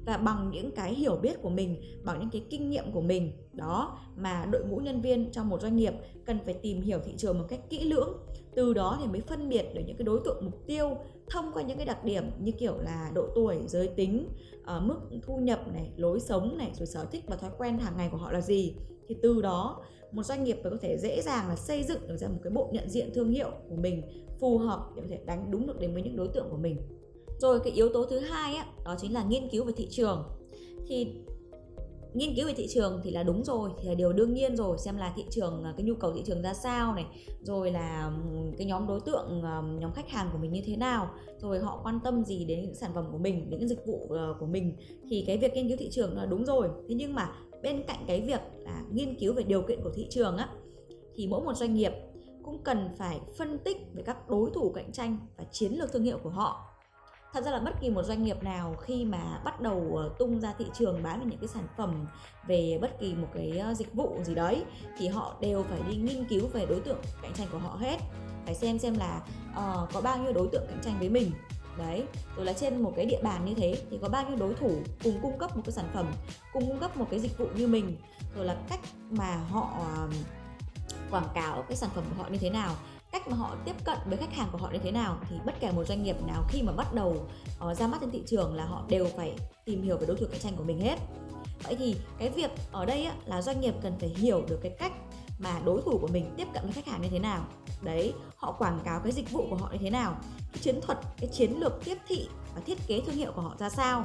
và 0.06 0.16
bằng 0.16 0.50
những 0.50 0.70
cái 0.70 0.94
hiểu 0.94 1.16
biết 1.16 1.42
của 1.42 1.50
mình, 1.50 1.82
bằng 2.04 2.20
những 2.20 2.30
cái 2.32 2.44
kinh 2.50 2.70
nghiệm 2.70 2.92
của 2.92 3.00
mình. 3.00 3.32
Đó, 3.52 3.98
mà 4.16 4.46
đội 4.52 4.64
ngũ 4.64 4.76
nhân 4.76 5.00
viên 5.00 5.30
trong 5.30 5.48
một 5.48 5.60
doanh 5.60 5.76
nghiệp 5.76 5.94
cần 6.26 6.38
phải 6.44 6.54
tìm 6.54 6.80
hiểu 6.80 6.98
thị 7.04 7.12
trường 7.16 7.38
một 7.38 7.44
cách 7.48 7.60
kỹ 7.70 7.84
lưỡng, 7.84 8.18
từ 8.54 8.74
đó 8.74 8.98
thì 9.00 9.06
mới 9.06 9.20
phân 9.20 9.48
biệt 9.48 9.66
được 9.74 9.82
những 9.86 9.96
cái 9.96 10.04
đối 10.04 10.20
tượng 10.24 10.44
mục 10.44 10.66
tiêu 10.66 10.96
thông 11.30 11.52
qua 11.52 11.62
những 11.62 11.76
cái 11.76 11.86
đặc 11.86 12.04
điểm 12.04 12.24
như 12.40 12.52
kiểu 12.52 12.78
là 12.78 13.10
độ 13.14 13.28
tuổi, 13.34 13.56
giới 13.66 13.88
tính 13.88 14.28
ờ, 14.64 14.80
mức 14.80 14.98
thu 15.22 15.36
nhập 15.36 15.60
này, 15.72 15.90
lối 15.96 16.20
sống 16.20 16.58
này, 16.58 16.70
rồi 16.74 16.86
sở 16.86 17.04
thích 17.12 17.24
và 17.26 17.36
thói 17.36 17.50
quen 17.58 17.78
hàng 17.78 17.96
ngày 17.96 18.08
của 18.12 18.18
họ 18.18 18.32
là 18.32 18.40
gì. 18.40 18.74
Thì 19.08 19.16
từ 19.22 19.42
đó, 19.42 19.82
một 20.12 20.22
doanh 20.22 20.44
nghiệp 20.44 20.58
mới 20.62 20.70
có 20.70 20.78
thể 20.80 20.98
dễ 20.98 21.22
dàng 21.22 21.48
là 21.48 21.56
xây 21.56 21.82
dựng 21.82 22.08
được 22.08 22.16
ra 22.16 22.28
một 22.28 22.38
cái 22.42 22.50
bộ 22.50 22.68
nhận 22.72 22.90
diện 22.90 23.10
thương 23.14 23.30
hiệu 23.30 23.50
của 23.68 23.76
mình, 23.76 24.02
phù 24.40 24.58
hợp 24.58 24.80
để 24.96 25.02
có 25.02 25.08
thể 25.10 25.20
đánh 25.26 25.50
đúng 25.50 25.66
được 25.66 25.78
đến 25.80 25.92
với 25.92 26.02
những 26.02 26.16
đối 26.16 26.28
tượng 26.28 26.46
của 26.50 26.56
mình 26.56 26.76
rồi 27.40 27.60
cái 27.64 27.72
yếu 27.72 27.88
tố 27.88 28.04
thứ 28.04 28.18
hai 28.18 28.54
á, 28.54 28.66
đó 28.84 28.96
chính 28.98 29.14
là 29.14 29.24
nghiên 29.24 29.48
cứu 29.48 29.64
về 29.64 29.72
thị 29.76 29.88
trường. 29.90 30.24
Thì 30.88 31.14
nghiên 32.14 32.34
cứu 32.36 32.46
về 32.46 32.54
thị 32.54 32.66
trường 32.70 33.00
thì 33.04 33.10
là 33.10 33.22
đúng 33.22 33.44
rồi 33.44 33.70
thì 33.78 33.88
là 33.88 33.94
điều 33.94 34.12
đương 34.12 34.34
nhiên 34.34 34.56
rồi 34.56 34.78
xem 34.78 34.96
là 34.96 35.12
thị 35.16 35.24
trường 35.30 35.64
à, 35.64 35.74
cái 35.76 35.86
nhu 35.86 35.94
cầu 35.94 36.12
thị 36.12 36.22
trường 36.26 36.42
ra 36.42 36.54
sao 36.54 36.94
này 36.94 37.06
rồi 37.42 37.70
là 37.70 38.12
cái 38.58 38.66
nhóm 38.66 38.86
đối 38.86 39.00
tượng 39.00 39.42
à, 39.42 39.62
nhóm 39.80 39.92
khách 39.92 40.08
hàng 40.08 40.28
của 40.32 40.38
mình 40.38 40.52
như 40.52 40.62
thế 40.66 40.76
nào 40.76 41.10
rồi 41.38 41.58
họ 41.58 41.80
quan 41.84 42.00
tâm 42.04 42.24
gì 42.24 42.44
đến 42.44 42.62
những 42.62 42.74
sản 42.74 42.90
phẩm 42.94 43.04
của 43.12 43.18
mình 43.18 43.46
những 43.50 43.68
dịch 43.68 43.86
vụ 43.86 44.06
ờ, 44.10 44.36
của 44.40 44.46
mình. 44.46 44.76
Thì 45.10 45.24
cái 45.26 45.38
việc 45.38 45.54
nghiên 45.54 45.68
cứu 45.68 45.76
thị 45.76 45.88
trường 45.90 46.16
là 46.16 46.26
đúng 46.26 46.44
rồi. 46.44 46.68
Thế 46.88 46.94
nhưng 46.94 47.14
mà 47.14 47.32
bên 47.62 47.82
cạnh 47.86 48.04
cái 48.06 48.20
việc 48.20 48.40
là 48.58 48.84
nghiên 48.92 49.14
cứu 49.14 49.34
về 49.34 49.42
điều 49.42 49.62
kiện 49.62 49.80
của 49.82 49.90
thị 49.94 50.06
trường 50.10 50.36
á 50.36 50.48
thì 51.14 51.26
mỗi 51.26 51.44
một 51.44 51.54
doanh 51.54 51.74
nghiệp 51.74 51.92
cũng 52.42 52.62
cần 52.64 52.88
phải 52.98 53.20
phân 53.38 53.58
tích 53.58 53.76
về 53.94 54.02
các 54.02 54.28
đối 54.28 54.50
thủ 54.50 54.72
cạnh 54.74 54.92
tranh 54.92 55.18
và 55.36 55.44
chiến 55.52 55.72
lược 55.78 55.92
thương 55.92 56.02
hiệu 56.02 56.18
của 56.22 56.30
họ 56.30 56.69
thật 57.32 57.44
ra 57.44 57.50
là 57.50 57.58
bất 57.58 57.80
kỳ 57.80 57.90
một 57.90 58.02
doanh 58.02 58.22
nghiệp 58.22 58.42
nào 58.42 58.74
khi 58.80 59.04
mà 59.04 59.40
bắt 59.44 59.60
đầu 59.60 59.96
ờ, 59.96 60.10
tung 60.18 60.40
ra 60.40 60.54
thị 60.58 60.66
trường 60.74 61.02
bán 61.02 61.28
những 61.28 61.38
cái 61.38 61.48
sản 61.48 61.64
phẩm 61.76 62.06
về 62.46 62.78
bất 62.82 63.00
kỳ 63.00 63.14
một 63.14 63.28
cái 63.34 63.58
ờ, 63.58 63.74
dịch 63.74 63.94
vụ 63.94 64.16
gì 64.24 64.34
đấy 64.34 64.64
thì 64.98 65.08
họ 65.08 65.36
đều 65.40 65.62
phải 65.62 65.80
đi 65.88 65.96
nghiên 65.96 66.24
cứu 66.24 66.48
về 66.48 66.66
đối 66.66 66.80
tượng 66.80 66.98
cạnh 67.22 67.32
tranh 67.34 67.48
của 67.52 67.58
họ 67.58 67.76
hết. 67.80 67.96
Phải 68.44 68.54
xem 68.54 68.78
xem 68.78 68.94
là 68.98 69.22
uh, 69.50 69.92
có 69.92 70.00
bao 70.00 70.18
nhiêu 70.18 70.32
đối 70.32 70.48
tượng 70.52 70.66
cạnh 70.68 70.80
tranh 70.84 70.98
với 70.98 71.08
mình. 71.08 71.32
Đấy 71.78 72.04
rồi 72.36 72.46
là 72.46 72.52
trên 72.52 72.82
một 72.82 72.92
cái 72.96 73.06
địa 73.06 73.22
bàn 73.22 73.44
như 73.44 73.54
thế 73.54 73.82
thì 73.90 73.98
có 74.02 74.08
bao 74.08 74.28
nhiêu 74.28 74.36
đối 74.36 74.54
thủ 74.54 74.70
cùng 75.04 75.18
cung 75.22 75.38
cấp 75.38 75.56
một 75.56 75.62
cái 75.66 75.72
sản 75.72 75.90
phẩm 75.94 76.06
cùng 76.52 76.68
cung 76.68 76.78
cấp 76.78 76.96
một 76.96 77.06
cái 77.10 77.20
dịch 77.20 77.38
vụ 77.38 77.46
như 77.54 77.66
mình. 77.66 77.96
Rồi 78.36 78.44
là 78.44 78.56
cách 78.68 78.80
mà 79.10 79.36
họ 79.36 79.78
quảng 81.10 81.28
cáo 81.34 81.62
cái 81.62 81.76
sản 81.76 81.90
phẩm 81.94 82.04
của 82.08 82.22
họ 82.22 82.28
như 82.28 82.38
thế 82.38 82.50
nào 82.50 82.74
cách 83.12 83.28
mà 83.28 83.36
họ 83.36 83.56
tiếp 83.64 83.74
cận 83.84 83.98
với 84.06 84.16
khách 84.16 84.32
hàng 84.32 84.48
của 84.52 84.58
họ 84.58 84.70
như 84.72 84.78
thế 84.78 84.90
nào 84.90 85.18
thì 85.28 85.36
bất 85.46 85.54
kể 85.60 85.72
một 85.72 85.84
doanh 85.84 86.02
nghiệp 86.02 86.16
nào 86.26 86.44
khi 86.48 86.62
mà 86.62 86.72
bắt 86.72 86.94
đầu 86.94 87.28
uh, 87.70 87.76
ra 87.76 87.86
mắt 87.86 87.98
trên 88.00 88.10
thị 88.10 88.22
trường 88.26 88.54
là 88.54 88.64
họ 88.64 88.84
đều 88.88 89.06
phải 89.16 89.36
tìm 89.64 89.82
hiểu 89.82 89.96
về 89.96 90.06
đối 90.06 90.16
thủ 90.16 90.26
cạnh 90.30 90.40
tranh 90.40 90.56
của 90.56 90.64
mình 90.64 90.78
hết. 90.80 90.98
Vậy 91.62 91.76
thì 91.78 91.96
cái 92.18 92.30
việc 92.30 92.50
ở 92.72 92.86
đây 92.86 93.04
á, 93.04 93.14
là 93.26 93.42
doanh 93.42 93.60
nghiệp 93.60 93.74
cần 93.82 93.98
phải 94.00 94.08
hiểu 94.08 94.44
được 94.48 94.58
cái 94.62 94.72
cách 94.78 94.92
mà 95.38 95.60
đối 95.64 95.82
thủ 95.82 95.98
của 95.98 96.08
mình 96.08 96.34
tiếp 96.36 96.48
cận 96.54 96.62
với 96.62 96.72
khách 96.72 96.86
hàng 96.86 97.02
như 97.02 97.08
thế 97.10 97.18
nào. 97.18 97.44
Đấy 97.82 98.14
họ 98.36 98.52
quảng 98.52 98.80
cáo 98.84 99.00
cái 99.00 99.12
dịch 99.12 99.30
vụ 99.30 99.46
của 99.50 99.56
họ 99.56 99.68
như 99.72 99.78
thế 99.80 99.90
nào 99.90 100.16
cái 100.52 100.62
chiến 100.62 100.80
thuật 100.80 100.98
cái 101.20 101.30
chiến 101.32 101.60
lược 101.60 101.84
tiếp 101.84 101.98
thị 102.08 102.28
và 102.54 102.60
thiết 102.66 102.78
kế 102.86 103.00
thương 103.00 103.14
hiệu 103.14 103.32
của 103.32 103.42
họ 103.42 103.56
ra 103.58 103.68
sao. 103.68 104.04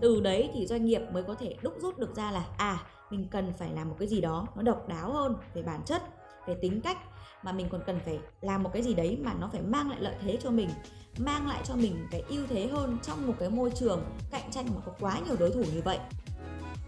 Từ 0.00 0.20
đấy 0.20 0.50
thì 0.54 0.66
doanh 0.66 0.84
nghiệp 0.84 1.02
mới 1.12 1.22
có 1.22 1.34
thể 1.34 1.56
đúc 1.62 1.74
rút 1.80 1.98
được 1.98 2.16
ra 2.16 2.30
là 2.30 2.44
à 2.56 2.78
mình 3.10 3.26
cần 3.30 3.52
phải 3.58 3.72
làm 3.72 3.88
một 3.88 3.96
cái 3.98 4.08
gì 4.08 4.20
đó 4.20 4.46
nó 4.54 4.62
độc 4.62 4.88
đáo 4.88 5.12
hơn 5.12 5.36
về 5.54 5.62
bản 5.62 5.80
chất 5.86 6.02
về 6.46 6.54
tính 6.62 6.80
cách 6.80 6.98
mà 7.46 7.52
mình 7.52 7.66
còn 7.70 7.80
cần 7.86 8.00
phải 8.04 8.18
làm 8.40 8.62
một 8.62 8.70
cái 8.72 8.82
gì 8.82 8.94
đấy 8.94 9.18
mà 9.22 9.34
nó 9.40 9.48
phải 9.52 9.60
mang 9.62 9.90
lại 9.90 10.00
lợi 10.00 10.14
thế 10.20 10.38
cho 10.42 10.50
mình 10.50 10.68
mang 11.18 11.48
lại 11.48 11.62
cho 11.64 11.74
mình 11.74 12.06
cái 12.10 12.22
ưu 12.28 12.46
thế 12.48 12.66
hơn 12.66 12.98
trong 13.02 13.26
một 13.26 13.34
cái 13.38 13.48
môi 13.50 13.70
trường 13.70 14.04
cạnh 14.30 14.50
tranh 14.50 14.66
mà 14.74 14.80
có 14.86 14.92
quá 15.00 15.20
nhiều 15.26 15.36
đối 15.38 15.50
thủ 15.50 15.64
như 15.74 15.82
vậy. 15.84 15.98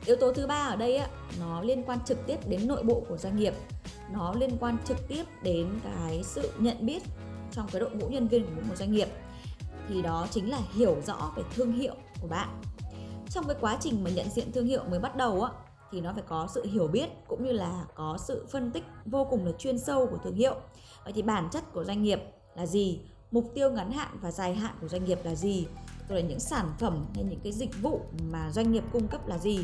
Yếu 0.07 0.17
tố 0.17 0.33
thứ 0.33 0.47
ba 0.47 0.55
ở 0.55 0.77
đây 0.77 0.97
á, 0.97 1.09
nó 1.41 1.63
liên 1.63 1.83
quan 1.83 1.99
trực 2.05 2.27
tiếp 2.27 2.49
đến 2.49 2.69
nội 2.69 2.83
bộ 2.83 3.03
của 3.09 3.17
doanh 3.17 3.37
nghiệp. 3.37 3.55
Nó 4.13 4.35
liên 4.35 4.57
quan 4.61 4.77
trực 4.85 5.09
tiếp 5.09 5.25
đến 5.43 5.69
cái 5.85 6.23
sự 6.25 6.51
nhận 6.59 6.87
biết 6.87 7.03
trong 7.53 7.67
cái 7.73 7.81
đội 7.81 7.91
ngũ 7.91 8.09
nhân 8.09 8.29
viên 8.29 8.47
của 8.47 8.63
một 8.69 8.77
doanh 8.77 8.93
nghiệp. 8.93 9.09
Thì 9.89 10.03
đó 10.03 10.27
chính 10.31 10.51
là 10.51 10.59
hiểu 10.75 10.97
rõ 11.07 11.33
về 11.37 11.43
thương 11.55 11.73
hiệu 11.73 11.95
của 12.21 12.29
bạn. 12.29 12.63
Trong 13.31 13.45
cái 13.47 13.57
quá 13.61 13.79
trình 13.81 14.05
mà 14.05 14.11
nhận 14.11 14.31
diện 14.31 14.53
thương 14.53 14.67
hiệu 14.67 14.85
mới 14.91 15.01
bắt 15.01 15.17
đầu 15.17 15.43
á 15.43 15.51
thì 15.91 16.01
nó 16.01 16.13
phải 16.13 16.23
có 16.29 16.49
sự 16.55 16.65
hiểu 16.65 16.89
biết 16.89 17.09
cũng 17.27 17.45
như 17.45 17.53
là 17.53 17.85
có 17.95 18.19
sự 18.19 18.47
phân 18.51 18.71
tích 18.71 18.85
vô 19.07 19.25
cùng 19.31 19.47
là 19.47 19.53
chuyên 19.59 19.79
sâu 19.79 20.07
của 20.07 20.19
thương 20.25 20.35
hiệu. 20.35 20.55
Vậy 21.05 21.13
thì 21.13 21.23
bản 21.23 21.49
chất 21.53 21.73
của 21.73 21.85
doanh 21.85 22.03
nghiệp 22.03 22.21
là 22.57 22.67
gì? 22.67 23.01
Mục 23.31 23.51
tiêu 23.55 23.71
ngắn 23.71 23.93
hạn 23.93 24.19
và 24.21 24.31
dài 24.31 24.55
hạn 24.55 24.75
của 24.81 24.89
doanh 24.89 25.05
nghiệp 25.05 25.19
là 25.25 25.35
gì? 25.35 25.67
Rồi 26.09 26.23
là 26.23 26.29
những 26.29 26.41
sản 26.41 26.73
phẩm 26.79 27.07
hay 27.15 27.25
những 27.25 27.41
cái 27.45 27.53
dịch 27.53 27.83
vụ 27.83 28.01
mà 28.33 28.51
doanh 28.51 28.73
nghiệp 28.73 28.85
cung 28.93 29.09
cấp 29.09 29.29
là 29.29 29.39
gì? 29.39 29.59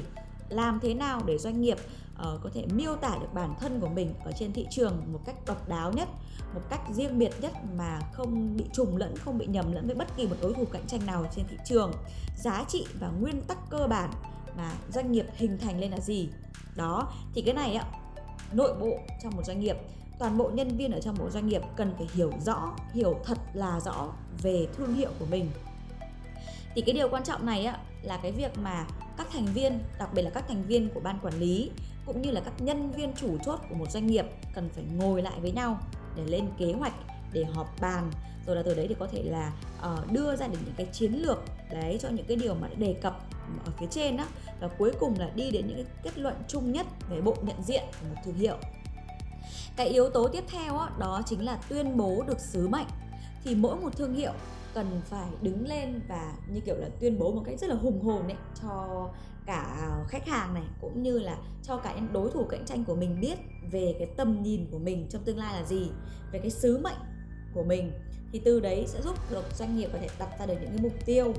Làm 0.49 0.81
thế 0.83 0.95
nào 0.95 1.21
để 1.27 1.39
doanh 1.39 1.61
nghiệp 1.61 1.79
uh, 2.15 2.41
có 2.43 2.51
thể 2.55 2.67
miêu 2.73 2.97
tả 2.97 3.19
được 3.21 3.35
bản 3.35 3.55
thân 3.61 3.81
của 3.81 3.89
mình 3.89 4.15
ở 4.25 4.33
trên 4.39 4.53
thị 4.53 4.67
trường 4.71 5.03
một 5.13 5.21
cách 5.27 5.37
độc 5.47 5.69
đáo 5.69 5.93
nhất 5.93 6.09
một 6.55 6.61
cách 6.71 6.81
riêng 6.93 7.19
biệt 7.19 7.33
nhất 7.41 7.53
mà 7.77 8.01
không 8.13 8.57
bị 8.57 8.65
trùng 8.73 8.97
lẫn 8.97 9.17
không 9.17 9.39
bị 9.39 9.47
nhầm 9.47 9.73
lẫn 9.73 9.87
với 9.87 9.95
bất 9.95 10.17
kỳ 10.17 10.27
một 10.27 10.37
đối 10.43 10.55
thủ 10.55 10.65
cạnh 10.73 10.87
tranh 10.87 11.07
nào 11.07 11.27
trên 11.37 11.47
thị 11.49 11.57
trường? 11.65 11.93
Giá 12.37 12.65
trị 12.69 12.87
và 13.01 13.09
nguyên 13.09 13.41
tắc 13.41 13.59
cơ 13.71 13.87
bản 13.91 14.11
mà 14.57 14.73
doanh 14.93 15.13
nghiệp 15.13 15.27
hình 15.35 15.59
thành 15.59 15.81
lên 15.81 15.91
là 15.91 16.01
gì? 16.01 16.29
Đó 16.77 17.13
thì 17.35 17.43
cái 17.43 17.55
này 17.55 17.75
ạ 17.75 17.85
nội 18.53 18.75
bộ 18.81 18.99
trong 19.23 19.37
một 19.37 19.43
doanh 19.47 19.61
nghiệp 19.61 19.77
toàn 20.19 20.39
bộ 20.39 20.51
nhân 20.55 20.77
viên 20.77 20.93
ở 20.93 21.01
trong 21.01 21.15
một 21.19 21.31
doanh 21.31 21.49
nghiệp 21.49 21.63
cần 21.77 21.95
phải 21.99 22.07
hiểu 22.15 22.33
rõ 22.45 22.77
hiểu 22.93 23.21
thật 23.25 23.39
là 23.55 23.81
rõ 23.81 24.09
về 24.43 24.67
thương 24.77 24.95
hiệu 24.95 25.11
của 25.19 25.27
mình. 25.27 25.51
Thì 26.75 26.83
cái 26.83 26.93
điều 26.93 27.09
quan 27.09 27.25
trọng 27.25 27.47
này 27.47 27.65
á 27.65 27.79
là 28.03 28.17
cái 28.23 28.33
việc 28.33 28.59
mà 28.59 28.87
các 29.17 29.27
thành 29.33 29.47
viên 29.47 29.79
đặc 29.99 30.15
biệt 30.15 30.23
là 30.23 30.31
các 30.31 30.49
thành 30.49 30.63
viên 30.63 30.89
của 30.89 31.01
ban 31.01 31.19
quản 31.23 31.35
lý 31.35 31.71
cũng 32.07 32.23
như 32.23 32.31
là 32.31 32.41
các 32.41 32.55
nhân 32.59 32.91
viên 32.91 33.13
chủ 33.17 33.39
chốt 33.45 33.61
của 33.69 33.75
một 33.75 33.91
doanh 33.91 34.07
nghiệp 34.07 34.27
cần 34.55 34.69
phải 34.75 34.85
ngồi 34.97 35.23
lại 35.23 35.41
với 35.41 35.53
nhau 35.53 35.79
để 36.17 36.25
lên 36.27 36.49
kế 36.59 36.73
hoạch 36.73 36.95
để 37.33 37.45
họp 37.45 37.81
bàn. 37.81 38.11
Rồi 38.47 38.57
là 38.57 38.63
từ 38.63 38.75
đấy 38.75 38.87
thì 38.89 38.95
có 38.99 39.07
thể 39.07 39.23
là 39.23 39.53
uh, 39.79 40.13
đưa 40.13 40.37
ra 40.37 40.47
được 40.47 40.59
những 40.65 40.75
cái 40.77 40.87
chiến 40.93 41.13
lược 41.13 41.43
đấy 41.71 41.99
cho 42.01 42.09
những 42.09 42.27
cái 42.27 42.37
điều 42.37 42.55
mà 42.55 42.69
đã 42.69 42.75
đề 42.75 42.93
cập 42.93 43.21
ở 43.65 43.73
phía 43.79 43.87
trên 43.91 44.17
đó 44.17 44.25
và 44.61 44.69
cuối 44.69 44.93
cùng 45.01 45.19
là 45.19 45.31
đi 45.35 45.51
đến 45.51 45.67
những 45.67 45.77
cái 45.77 45.87
kết 46.03 46.19
luận 46.19 46.35
chung 46.49 46.73
nhất 46.73 46.87
về 47.11 47.21
bộ 47.21 47.37
nhận 47.43 47.63
diện 47.63 47.83
của 48.01 48.07
một 48.09 48.21
thương 48.25 48.35
hiệu. 48.35 48.57
Cái 49.77 49.89
yếu 49.89 50.11
tố 50.11 50.29
tiếp 50.29 50.45
theo 50.49 50.73
đó, 50.73 50.91
đó 50.99 51.23
chính 51.27 51.45
là 51.45 51.59
tuyên 51.69 51.97
bố 51.97 52.25
được 52.27 52.41
sứ 52.41 52.69
mệnh. 52.69 52.87
Thì 53.45 53.55
mỗi 53.55 53.77
một 53.77 53.97
thương 53.97 54.15
hiệu 54.15 54.33
cần 54.75 55.01
phải 55.05 55.29
đứng 55.43 55.67
lên 55.67 56.01
và 56.09 56.33
như 56.49 56.61
kiểu 56.61 56.77
là 56.77 56.89
tuyên 57.01 57.19
bố 57.19 57.33
một 57.33 57.43
cách 57.47 57.61
rất 57.61 57.71
là 57.71 57.77
hùng 57.77 58.03
hồn 58.03 58.23
ấy 58.23 58.37
cho 58.63 59.09
cả 59.47 59.91
khách 60.09 60.27
hàng 60.27 60.55
này 60.55 60.63
cũng 60.81 61.03
như 61.03 61.19
là 61.19 61.37
cho 61.63 61.77
cả 61.77 61.95
những 61.95 62.13
đối 62.13 62.31
thủ 62.31 62.45
cạnh 62.45 62.65
tranh 62.67 62.85
của 62.85 62.95
mình 62.95 63.21
biết 63.21 63.39
về 63.71 63.95
cái 63.99 64.09
tầm 64.17 64.43
nhìn 64.43 64.67
của 64.71 64.79
mình 64.79 65.07
trong 65.11 65.23
tương 65.25 65.39
lai 65.39 65.61
là 65.61 65.67
gì 65.67 65.91
về 66.33 66.39
cái 66.39 66.51
sứ 66.51 66.79
mệnh 66.79 66.99
của 67.55 67.63
mình. 67.63 67.93
Thì 68.33 68.41
từ 68.45 68.61
đấy 68.61 68.85
sẽ 68.89 69.03
giúp 69.03 69.31
được 69.31 69.45
doanh 69.57 69.77
nghiệp 69.77 69.89
có 69.93 69.99
thể 69.99 70.09
đặt 70.19 70.29
ra 70.39 70.47
được 70.47 70.55
những 70.61 70.71
cái 70.71 70.83
mục 70.83 70.93
tiêu 71.07 71.33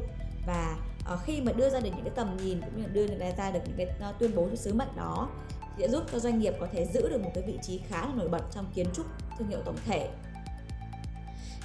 và 0.47 0.77
uh, 1.13 1.19
khi 1.25 1.41
mà 1.41 1.51
đưa 1.51 1.69
ra 1.69 1.79
được 1.79 1.89
những 1.95 2.05
cái 2.05 2.13
tầm 2.15 2.37
nhìn 2.37 2.61
cũng 2.61 2.77
như 2.77 2.83
là 2.83 2.93
đưa 2.93 3.07
ra 3.37 3.51
được 3.51 3.59
những 3.65 3.77
cái 3.77 3.87
uh, 4.09 4.19
tuyên 4.19 4.35
bố 4.35 4.47
cho 4.49 4.55
sứ 4.55 4.73
mệnh 4.73 4.95
đó 4.95 5.29
thì 5.77 5.83
sẽ 5.83 5.87
giúp 5.87 6.03
cho 6.11 6.19
doanh 6.19 6.39
nghiệp 6.39 6.53
có 6.59 6.67
thể 6.71 6.85
giữ 6.93 7.09
được 7.09 7.21
một 7.21 7.31
cái 7.33 7.43
vị 7.47 7.59
trí 7.61 7.81
khá 7.87 8.01
là 8.01 8.11
nổi 8.15 8.29
bật 8.29 8.41
trong 8.51 8.65
kiến 8.75 8.87
trúc 8.93 9.05
thương 9.37 9.47
hiệu 9.47 9.59
tổng 9.65 9.77
thể. 9.85 10.09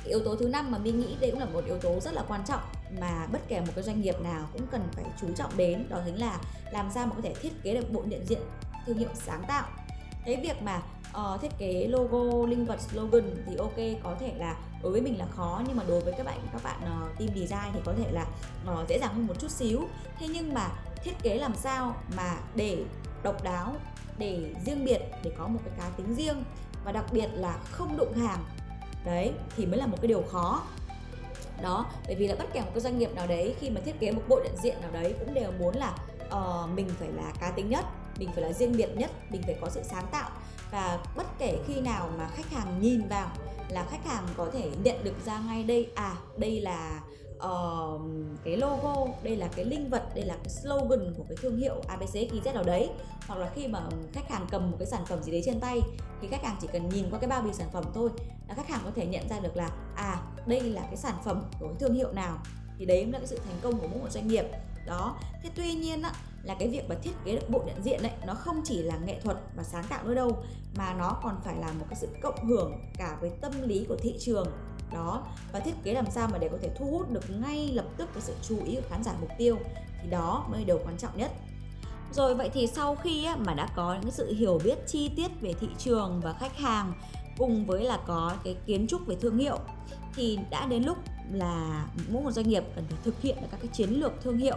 Cái 0.04 0.09
yếu 0.09 0.20
tố 0.25 0.37
thứ 0.37 0.49
năm 0.49 0.70
mà 0.70 0.78
mình 0.78 1.00
nghĩ 1.00 1.16
đây 1.20 1.30
cũng 1.30 1.40
là 1.40 1.47
một 1.47 1.64
yếu 1.66 1.78
tố 1.78 2.00
rất 2.00 2.14
là 2.14 2.25
quan 2.28 2.44
trọng 2.47 2.61
mà 3.00 3.26
bất 3.32 3.40
kể 3.49 3.61
một 3.61 3.73
cái 3.75 3.85
doanh 3.85 4.00
nghiệp 4.00 4.20
nào 4.20 4.49
cũng 4.52 4.66
cần 4.70 4.88
phải 4.92 5.04
chú 5.20 5.26
trọng 5.37 5.56
đến 5.56 5.87
đó 5.88 6.00
chính 6.06 6.20
là 6.20 6.40
làm 6.70 6.90
sao 6.94 7.06
mà 7.06 7.12
có 7.14 7.23
thể 7.23 7.35
thiết 7.35 7.62
kế 7.62 7.75
được 7.75 7.92
bộ 7.92 8.02
nhận 8.06 8.26
diện 8.26 8.40
thương 8.87 8.99
hiệu 8.99 9.09
sáng 9.14 9.44
tạo 9.49 9.68
thế 10.25 10.37
việc 10.37 10.62
mà 10.62 10.83
uh, 11.17 11.41
thiết 11.41 11.59
kế 11.59 11.87
logo 11.89 12.47
linh 12.47 12.67
vật 12.67 12.81
slogan 12.81 13.45
thì 13.47 13.57
ok 13.57 14.03
có 14.03 14.17
thể 14.21 14.33
là 14.37 14.57
đối 14.83 14.93
với 14.93 15.00
mình 15.00 15.19
là 15.19 15.27
khó 15.27 15.62
nhưng 15.67 15.77
mà 15.77 15.83
đối 15.89 16.00
với 16.00 16.12
các 16.12 16.27
bạn 16.27 16.39
các 16.53 16.62
bạn 16.62 16.81
uh, 16.83 17.19
team 17.19 17.31
design 17.35 17.73
thì 17.73 17.81
có 17.85 17.95
thể 17.99 18.12
là 18.12 18.27
uh, 18.73 18.89
dễ 18.89 18.99
dàng 18.99 19.15
hơn 19.15 19.27
một 19.27 19.35
chút 19.41 19.50
xíu. 19.50 19.81
Thế 20.19 20.29
nhưng 20.29 20.55
mà 20.55 20.69
thiết 21.05 21.12
kế 21.23 21.39
làm 21.39 21.55
sao 21.55 21.97
mà 22.17 22.37
để 22.55 22.85
độc 23.23 23.45
đáo 23.45 23.75
để 24.19 24.55
riêng 24.67 24.85
biệt 24.85 25.00
để 25.25 25.33
có 25.39 25.49
một 25.49 25.61
cái 25.65 25.75
cá 25.79 25.91
tính 25.97 26.15
riêng 26.15 26.45
và 26.85 26.93
đặc 26.93 27.05
biệt 27.12 27.29
là 27.35 27.59
không 27.71 27.97
đụng 27.97 28.12
hàng 28.12 28.45
đấy 29.05 29.33
thì 29.57 29.67
mới 29.67 29.79
là 29.79 29.87
một 29.87 29.97
cái 30.00 30.09
điều 30.09 30.23
khó. 30.23 30.62
Đó 31.62 31.87
bởi 32.07 32.15
vì 32.15 32.29
là 32.29 32.35
bất 32.39 32.53
kể 32.53 32.61
một 32.61 32.71
cái 32.75 32.81
doanh 32.81 32.99
nghiệp 32.99 33.15
nào 33.15 33.27
đấy 33.27 33.55
khi 33.61 33.71
mà 33.71 33.81
thiết 33.85 34.00
kế 34.00 34.11
một 34.11 34.23
bộ 34.29 34.41
nhận 34.45 34.57
diện 34.57 34.81
nào 34.81 34.91
đấy 34.93 35.15
cũng 35.19 35.35
đều 35.35 35.53
muốn 35.59 35.77
là 35.77 35.95
uh, 36.27 36.71
mình 36.75 36.89
phải 36.99 37.09
là 37.09 37.33
cá 37.41 37.50
tính 37.50 37.71
nhất 37.71 37.85
mình 38.21 38.31
phải 38.35 38.43
là 38.43 38.53
riêng 38.53 38.77
biệt 38.77 38.91
nhất 38.97 39.11
mình 39.31 39.43
phải 39.43 39.57
có 39.61 39.69
sự 39.71 39.81
sáng 39.83 40.07
tạo. 40.12 40.31
Và 40.71 40.99
bất 41.17 41.27
kể 41.39 41.59
khi 41.67 41.81
nào 41.81 42.11
mà 42.19 42.29
khách 42.29 42.50
hàng 42.50 42.81
nhìn 42.81 43.09
vào 43.09 43.29
là 43.69 43.87
khách 43.91 44.05
hàng 44.05 44.27
có 44.37 44.50
thể 44.53 44.71
nhận 44.83 45.05
được 45.05 45.15
ra 45.27 45.41
ngay 45.41 45.65
đây 45.65 45.89
à 45.95 46.17
đây 46.37 46.61
là 46.61 47.00
uh, 47.37 48.00
cái 48.45 48.57
logo 48.57 49.07
đây 49.23 49.37
là 49.37 49.49
cái 49.57 49.65
linh 49.65 49.91
vật 49.91 50.15
đây 50.15 50.25
là 50.25 50.37
cái 50.37 50.49
slogan 50.49 51.15
của 51.17 51.25
cái 51.29 51.37
thương 51.43 51.57
hiệu 51.57 51.75
abc 51.89 52.15
z 52.15 52.55
nào 52.55 52.65
đấy. 52.65 52.91
Hoặc 53.27 53.39
là 53.39 53.50
khi 53.55 53.69
mà 53.69 53.83
khách 54.12 54.31
hàng 54.31 54.47
cầm 54.50 54.71
một 54.71 54.77
cái 54.79 54.87
sản 54.87 55.07
phẩm 55.07 55.23
gì 55.23 55.33
đấy 55.33 55.43
trên 55.45 55.61
tay 55.61 55.81
thì 56.21 56.29
khách 56.29 56.45
hàng 56.45 56.57
chỉ 56.61 56.69
cần 56.73 56.89
nhìn 56.89 57.11
qua 57.11 57.19
cái 57.19 57.31
bao 57.31 57.43
bì 57.43 57.53
sản 57.53 57.69
phẩm 57.73 57.85
thôi 57.95 58.11
là 58.49 58.55
khách 58.55 58.69
hàng 58.69 58.81
có 58.85 58.91
thể 58.97 59.07
nhận 59.07 59.29
ra 59.29 59.41
được 59.41 59.57
là 59.57 59.71
à 59.95 60.23
đây 60.47 60.61
là 60.61 60.83
cái 60.83 60.97
sản 60.97 61.15
phẩm 61.25 61.45
của 61.61 61.67
cái 61.67 61.77
thương 61.81 61.95
hiệu 61.95 62.12
nào. 62.12 62.39
Thì 62.79 62.87
đấy 62.87 63.07
là 63.07 63.19
cái 63.19 63.27
sự 63.27 63.39
thành 63.45 63.59
công 63.62 63.81
của 63.81 63.87
mỗi 63.91 64.00
một 64.00 64.11
doanh 64.11 64.29
nghiệp. 64.29 64.45
Đó. 64.87 65.17
Thế 65.43 65.50
tuy 65.55 65.73
nhiên 65.73 66.03
á, 66.03 66.12
là 66.42 66.54
cái 66.59 66.68
việc 66.68 66.88
mà 66.88 66.94
thiết 67.02 67.12
kế 67.25 67.35
được 67.35 67.50
bộ 67.50 67.62
nhận 67.66 67.82
diện 67.82 68.02
đấy 68.02 68.12
nó 68.26 68.35
không 68.35 68.61
chỉ 68.64 68.82
là 68.82 68.97
nghệ 68.97 69.20
thuật 69.20 69.37
và 69.56 69.62
sáng 69.62 69.85
tạo 69.85 70.04
nữa 70.04 70.14
đâu, 70.14 70.42
mà 70.76 70.94
nó 70.94 71.16
còn 71.23 71.40
phải 71.44 71.56
là 71.56 71.73
một 71.73 71.87
cái 71.88 71.99
sự 72.00 72.09
cộng 72.23 72.49
hưởng 72.49 72.73
cả 72.99 73.16
với 73.20 73.30
tâm 73.40 73.52
lý 73.62 73.85
của 73.88 73.97
thị 73.97 74.14
trường. 74.20 74.47
Đó, 74.92 75.26
và 75.52 75.61
thiết 75.61 75.75
kế 75.85 75.94
làm 75.94 76.11
sao 76.11 76.28
mà 76.32 76.38
để 76.38 76.49
có 76.49 76.59
thể 76.62 76.70
thu 76.78 76.87
hút 76.90 77.11
được 77.11 77.25
ngay 77.30 77.70
lập 77.73 77.85
tức 77.97 78.09
cái 78.14 78.23
sự 78.23 78.35
chú 78.49 78.64
ý 78.64 78.75
của 78.75 78.88
khán 78.90 79.04
giả 79.04 79.12
mục 79.20 79.30
tiêu, 79.38 79.56
thì 80.02 80.11
đó 80.11 80.47
mới 80.50 80.61
là 80.61 80.66
điều 80.66 80.78
quan 80.78 80.97
trọng 80.99 81.18
nhất. 81.18 81.30
Rồi, 82.12 82.35
vậy 82.35 82.50
thì 82.54 82.66
sau 82.66 82.94
khi 82.94 83.28
mà 83.38 83.54
đã 83.54 83.68
có 83.76 83.99
những 84.02 84.11
sự 84.11 84.35
hiểu 84.35 84.61
biết 84.64 84.78
chi 84.87 85.11
tiết 85.16 85.40
về 85.40 85.52
thị 85.52 85.68
trường 85.78 86.20
và 86.20 86.32
khách 86.32 86.56
hàng, 86.56 86.92
cùng 87.38 87.66
với 87.66 87.85
là 87.85 87.99
có 88.06 88.32
cái 88.44 88.56
kiến 88.66 88.87
trúc 88.87 89.06
về 89.06 89.16
thương 89.20 89.38
hiệu, 89.38 89.59
thì 90.14 90.38
đã 90.50 90.66
đến 90.66 90.82
lúc 90.85 90.97
là 91.32 91.87
mỗi 92.09 92.23
một 92.23 92.30
doanh 92.30 92.49
nghiệp 92.49 92.64
cần 92.75 92.85
phải 92.88 92.99
thực 93.04 93.20
hiện 93.20 93.37
được 93.40 93.49
các 93.50 93.61
cái 93.62 93.70
chiến 93.73 93.90
lược 93.90 94.12
thương 94.23 94.38
hiệu 94.38 94.56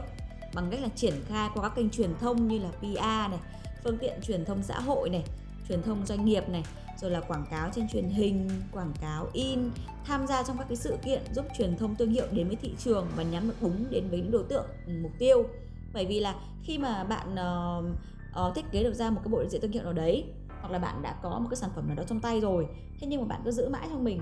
bằng 0.53 0.67
cách 0.71 0.81
là 0.81 0.89
triển 0.95 1.13
khai 1.27 1.49
qua 1.53 1.63
các 1.63 1.75
kênh 1.75 1.89
truyền 1.89 2.09
thông 2.19 2.47
như 2.47 2.59
là 2.59 2.69
PR 2.79 3.31
này, 3.31 3.39
phương 3.83 3.97
tiện 3.97 4.21
truyền 4.21 4.45
thông 4.45 4.63
xã 4.63 4.79
hội 4.79 5.09
này, 5.09 5.23
truyền 5.69 5.81
thông 5.81 6.05
doanh 6.05 6.25
nghiệp 6.25 6.49
này, 6.49 6.63
rồi 7.01 7.11
là 7.11 7.19
quảng 7.19 7.45
cáo 7.51 7.69
trên 7.75 7.87
truyền 7.87 8.09
hình, 8.09 8.49
quảng 8.71 8.93
cáo 9.01 9.27
in, 9.33 9.59
tham 10.05 10.27
gia 10.27 10.43
trong 10.43 10.57
các 10.57 10.65
cái 10.69 10.75
sự 10.75 10.97
kiện 11.05 11.21
giúp 11.33 11.45
truyền 11.57 11.77
thông 11.77 11.95
thương 11.95 12.11
hiệu 12.11 12.25
đến 12.31 12.47
với 12.47 12.55
thị 12.55 12.73
trường 12.77 13.07
và 13.15 13.23
nhắm 13.23 13.47
được 13.47 13.55
đúng 13.61 13.85
đến 13.89 14.09
với 14.09 14.19
những 14.19 14.31
đối 14.31 14.43
tượng 14.43 14.65
ừ, 14.87 14.93
mục 15.01 15.11
tiêu. 15.19 15.43
Bởi 15.93 16.05
vì 16.05 16.19
là 16.19 16.35
khi 16.63 16.77
mà 16.77 17.03
bạn 17.03 17.33
uh, 17.33 17.85
uh, 18.47 18.55
thiết 18.55 18.65
kế 18.71 18.83
được 18.83 18.93
ra 18.93 19.09
một 19.09 19.21
cái 19.23 19.31
bộ 19.31 19.37
nhận 19.37 19.49
diện 19.49 19.61
thương 19.61 19.71
hiệu 19.71 19.83
nào 19.83 19.93
đấy 19.93 20.25
hoặc 20.61 20.71
là 20.71 20.79
bạn 20.79 21.01
đã 21.01 21.15
có 21.21 21.39
một 21.39 21.47
cái 21.49 21.57
sản 21.57 21.69
phẩm 21.75 21.87
nào 21.87 21.95
đó 21.95 22.03
trong 22.07 22.19
tay 22.19 22.41
rồi 22.41 22.67
thế 22.99 23.07
nhưng 23.07 23.21
mà 23.21 23.27
bạn 23.27 23.41
cứ 23.45 23.51
giữ 23.51 23.69
mãi 23.69 23.87
trong 23.89 24.03
mình 24.03 24.21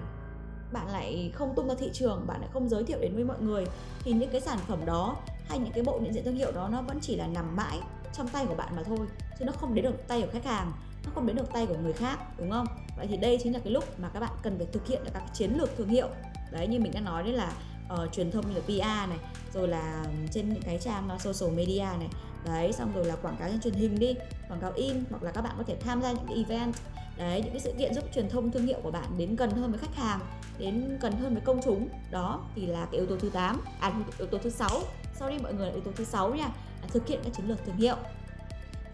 bạn 0.74 0.88
lại 0.88 1.32
không 1.36 1.56
tung 1.56 1.68
ra 1.68 1.76
thị 1.80 1.90
trường 1.94 2.28
bạn 2.28 2.42
lại 2.42 2.50
không 2.54 2.70
giới 2.70 2.84
thiệu 2.84 3.00
đến 3.02 3.16
với 3.16 3.24
mọi 3.24 3.42
người 3.42 3.66
thì 4.04 4.14
những 4.14 4.30
cái 4.30 4.42
sản 4.42 4.60
phẩm 4.68 4.86
đó 4.86 5.18
hay 5.52 5.60
những 5.60 5.74
cái 5.74 5.84
bộ 5.84 6.00
nhận 6.02 6.14
diện 6.14 6.24
thương 6.26 6.36
hiệu 6.36 6.52
đó 6.52 6.70
nó 6.72 6.82
vẫn 6.82 7.00
chỉ 7.02 7.16
là 7.16 7.28
nằm 7.28 7.56
mãi 7.56 7.80
trong 8.14 8.28
tay 8.28 8.46
của 8.46 8.56
bạn 8.56 8.76
mà 8.76 8.84
thôi 8.84 9.08
chứ 9.40 9.46
nó 9.46 9.52
không 9.52 9.76
đến 9.76 9.86
được 9.86 10.08
tay 10.08 10.22
của 10.22 10.28
khách 10.32 10.46
hàng 10.46 10.72
nó 11.06 11.12
không 11.16 11.28
đến 11.28 11.36
được 11.36 11.54
tay 11.54 11.66
của 11.66 11.76
người 11.84 11.94
khác 11.94 12.20
đúng 12.38 12.52
không? 12.52 12.68
Vậy 12.98 13.08
thì 13.08 13.18
đây 13.18 13.40
chính 13.44 13.54
là 13.54 13.60
cái 13.60 13.74
lúc 13.74 14.00
mà 14.00 14.10
các 14.10 14.20
bạn 14.20 14.32
cần 14.44 14.58
phải 14.58 14.68
thực 14.72 14.88
hiện 14.88 15.04
được 15.04 15.12
các 15.14 15.24
chiến 15.34 15.54
lược 15.58 15.78
thương 15.78 15.88
hiệu. 15.88 16.08
Đấy 16.52 16.68
như 16.68 16.80
mình 16.80 16.92
đã 16.94 17.00
nói 17.00 17.24
đấy 17.24 17.34
là 17.34 17.52
uh, 17.94 18.14
truyền 18.14 18.32
thông 18.32 18.50
như 18.50 18.56
là 18.56 18.62
PR 18.62 19.10
này 19.10 19.20
rồi 19.54 19.68
là 19.68 20.06
trên 20.32 20.54
những 20.54 20.64
cái 20.64 20.78
trang 20.78 21.10
uh, 21.16 21.22
social 21.22 21.58
media 21.58 21.80
này. 22.00 22.10
Đấy 22.46 22.74
xong 22.74 22.92
rồi 22.96 23.06
là 23.06 23.16
quảng 23.16 23.36
cáo 23.40 23.50
trên 23.50 23.62
truyền 23.62 23.74
hình 23.74 24.00
đi 24.00 24.16
quảng 24.50 24.62
cáo 24.62 24.72
in 24.76 25.04
hoặc 25.10 25.24
là 25.24 25.32
các 25.32 25.42
bạn 25.42 25.56
có 25.58 25.64
thể 25.68 25.76
tham 25.76 26.02
gia 26.02 26.12
những 26.12 26.26
cái 26.28 26.36
event. 26.36 26.74
Đấy 27.18 27.42
những 27.42 27.52
cái 27.52 27.62
sự 27.62 27.74
kiện 27.78 27.94
giúp 27.94 28.04
truyền 28.14 28.30
thông 28.30 28.52
thương 28.52 28.66
hiệu 28.66 28.80
của 28.84 28.92
bạn 28.92 29.18
đến 29.18 29.36
gần 29.36 29.52
hơn 29.52 29.72
với 29.72 29.80
khách 29.80 29.96
hàng 29.96 30.20
đến 30.58 30.98
gần 31.02 31.14
hơn 31.14 31.34
với 31.34 31.42
công 31.46 31.62
chúng. 31.64 31.90
Đó 32.12 32.46
thì 32.56 32.66
là 32.66 32.86
cái 32.92 33.00
yếu 33.00 33.06
tố 33.06 33.16
thứ 33.18 33.30
8 33.30 33.62
à 33.80 33.92
yếu 34.18 34.28
tố 34.28 34.38
thứ 34.38 34.50
sáu 34.50 34.82
sorry 35.20 35.38
mọi 35.38 35.54
người 35.54 35.68
là 35.68 35.74
yếu 35.74 35.82
tố 35.82 35.92
thứ 35.96 36.04
sáu 36.04 36.36
nha. 36.36 36.50
Là 36.82 36.88
thực 36.88 37.08
hiện 37.08 37.20
các 37.24 37.34
chiến 37.38 37.48
lược 37.48 37.66
thương 37.66 37.78
hiệu. 37.78 37.96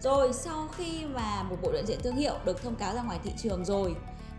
Rồi 0.00 0.32
sau 0.32 0.68
khi 0.76 1.04
mà 1.14 1.42
một 1.42 1.56
bộ 1.62 1.70
nhận 1.70 1.86
diện 1.86 1.98
thương 2.02 2.16
hiệu 2.16 2.34
được 2.44 2.62
thông 2.62 2.74
cáo 2.74 2.94
ra 2.94 3.02
ngoài 3.02 3.18
thị 3.24 3.32
trường 3.36 3.64
rồi 3.64 3.96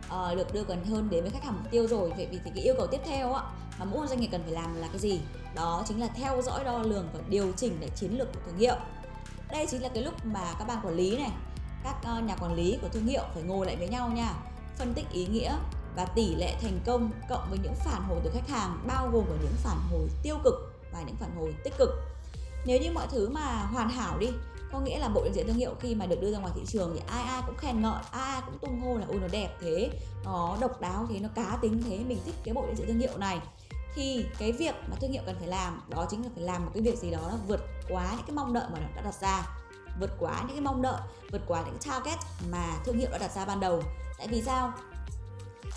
uh, 0.07 0.37
được 0.37 0.53
đưa 0.53 0.63
gần 0.63 0.85
hơn 0.85 1.09
đến 1.09 1.23
với 1.23 1.31
khách 1.31 1.43
hàng 1.43 1.55
mục 1.57 1.71
tiêu 1.71 1.87
rồi 1.87 2.13
vậy 2.17 2.27
vì 2.31 2.39
thì 2.45 2.51
cái 2.55 2.63
yêu 2.63 2.73
cầu 2.77 2.87
tiếp 2.87 3.01
theo 3.05 3.33
á 3.33 3.43
mà 3.79 3.85
mỗi 3.85 4.07
doanh 4.07 4.19
nghiệp 4.19 4.29
cần 4.31 4.43
phải 4.43 4.53
làm 4.53 4.75
là 4.75 4.87
cái 4.87 4.99
gì? 4.99 5.19
Đó 5.55 5.83
chính 5.87 5.99
là 5.99 6.07
theo 6.07 6.41
dõi 6.41 6.63
đo 6.63 6.77
lường 6.77 7.07
và 7.13 7.19
điều 7.29 7.51
chỉnh 7.57 7.77
để 7.79 7.89
chiến 7.95 8.17
lược 8.17 8.33
của 8.33 8.39
thương 8.45 8.57
hiệu. 8.57 8.75
Đây 9.51 9.67
chính 9.71 9.81
là 9.81 9.89
cái 9.89 10.03
lúc 10.03 10.25
mà 10.25 10.53
các 10.59 10.65
ban 10.67 10.85
quản 10.85 10.95
lý 10.95 11.17
này 11.17 11.31
các 11.83 11.95
ờ, 12.03 12.19
nhà 12.19 12.35
quản 12.35 12.53
lý 12.53 12.77
của 12.81 12.87
thương 12.87 13.05
hiệu 13.05 13.23
phải 13.33 13.43
ngồi 13.43 13.65
lại 13.65 13.75
với 13.75 13.87
nhau 13.87 14.09
nha 14.09 14.33
phân 14.77 14.93
tích 14.93 15.05
ý 15.11 15.27
nghĩa 15.27 15.55
và 15.95 16.05
tỷ 16.05 16.35
lệ 16.35 16.55
thành 16.61 16.79
công 16.85 17.11
cộng 17.29 17.49
với 17.49 17.59
những 17.63 17.73
phản 17.75 18.03
hồi 18.03 18.19
từ 18.23 18.31
khách 18.33 18.47
hàng 18.47 18.79
bao 18.87 19.09
gồm 19.13 19.25
cả 19.25 19.35
những 19.41 19.55
phản 19.63 19.77
hồi 19.91 20.07
tiêu 20.23 20.37
cực 20.43 20.78
và 20.91 21.01
những 21.01 21.15
phản 21.15 21.35
hồi 21.35 21.55
tích 21.63 21.77
cực. 21.77 21.89
Nếu 22.65 22.81
như 22.81 22.91
mọi 22.91 23.07
thứ 23.11 23.29
mà 23.29 23.67
hoàn 23.73 23.89
hảo 23.89 24.17
đi, 24.17 24.27
có 24.71 24.79
nghĩa 24.79 24.99
là 24.99 25.09
bộ 25.09 25.21
nhận 25.21 25.33
diện 25.33 25.47
thương 25.47 25.55
hiệu 25.55 25.75
khi 25.79 25.95
mà 25.95 26.05
được 26.05 26.21
đưa 26.21 26.31
ra 26.31 26.39
ngoài 26.39 26.53
thị 26.55 26.61
trường 26.67 26.91
thì 26.93 27.01
ai 27.07 27.23
ai 27.23 27.41
cũng 27.45 27.57
khen 27.57 27.81
ngợi, 27.81 28.01
ai 28.11 28.31
ai 28.31 28.41
cũng 28.45 28.57
tung 28.59 28.81
hô 28.81 28.97
là, 28.97 29.05
ôi, 29.09 29.17
nó 29.21 29.27
đẹp 29.27 29.57
thế, 29.61 29.89
nó 30.25 30.57
độc 30.61 30.81
đáo 30.81 31.05
thế, 31.09 31.19
nó 31.19 31.29
cá 31.35 31.57
tính 31.61 31.83
thế, 31.83 31.97
mình 32.07 32.19
thích 32.25 32.35
cái 32.43 32.53
bộ 32.53 32.61
nhận 32.61 32.75
diện 32.75 32.87
thương 32.87 32.99
hiệu 32.99 33.17
này. 33.17 33.39
Thì 33.95 34.25
cái 34.39 34.51
việc 34.51 34.75
mà 34.89 34.95
thương 35.01 35.11
hiệu 35.11 35.23
cần 35.25 35.35
phải 35.39 35.47
làm, 35.47 35.81
đó 35.89 36.05
chính 36.09 36.23
là 36.23 36.29
phải 36.35 36.43
làm 36.43 36.65
một 36.65 36.71
cái 36.73 36.83
việc 36.83 36.97
gì 36.97 37.11
đó 37.11 37.19
nó 37.21 37.37
vượt 37.47 37.61
quá 37.89 38.07
những 38.11 38.25
cái 38.27 38.35
mong 38.35 38.53
đợi 38.53 38.65
mà 38.73 38.79
nó 38.79 38.87
đã 38.95 39.01
đặt 39.01 39.15
ra, 39.21 39.47
vượt 39.99 40.11
quá 40.19 40.39
những 40.39 40.55
cái 40.55 40.61
mong 40.61 40.81
đợi, 40.81 41.01
vượt 41.31 41.41
quá 41.47 41.63
những 41.65 41.77
cái 41.79 41.93
target 41.93 42.19
mà 42.49 42.77
thương 42.85 42.97
hiệu 42.97 43.09
đã 43.11 43.17
đặt 43.17 43.31
ra 43.35 43.45
ban 43.45 43.59
đầu. 43.59 43.83
Tại 44.17 44.27
vì 44.27 44.41
sao? 44.41 44.73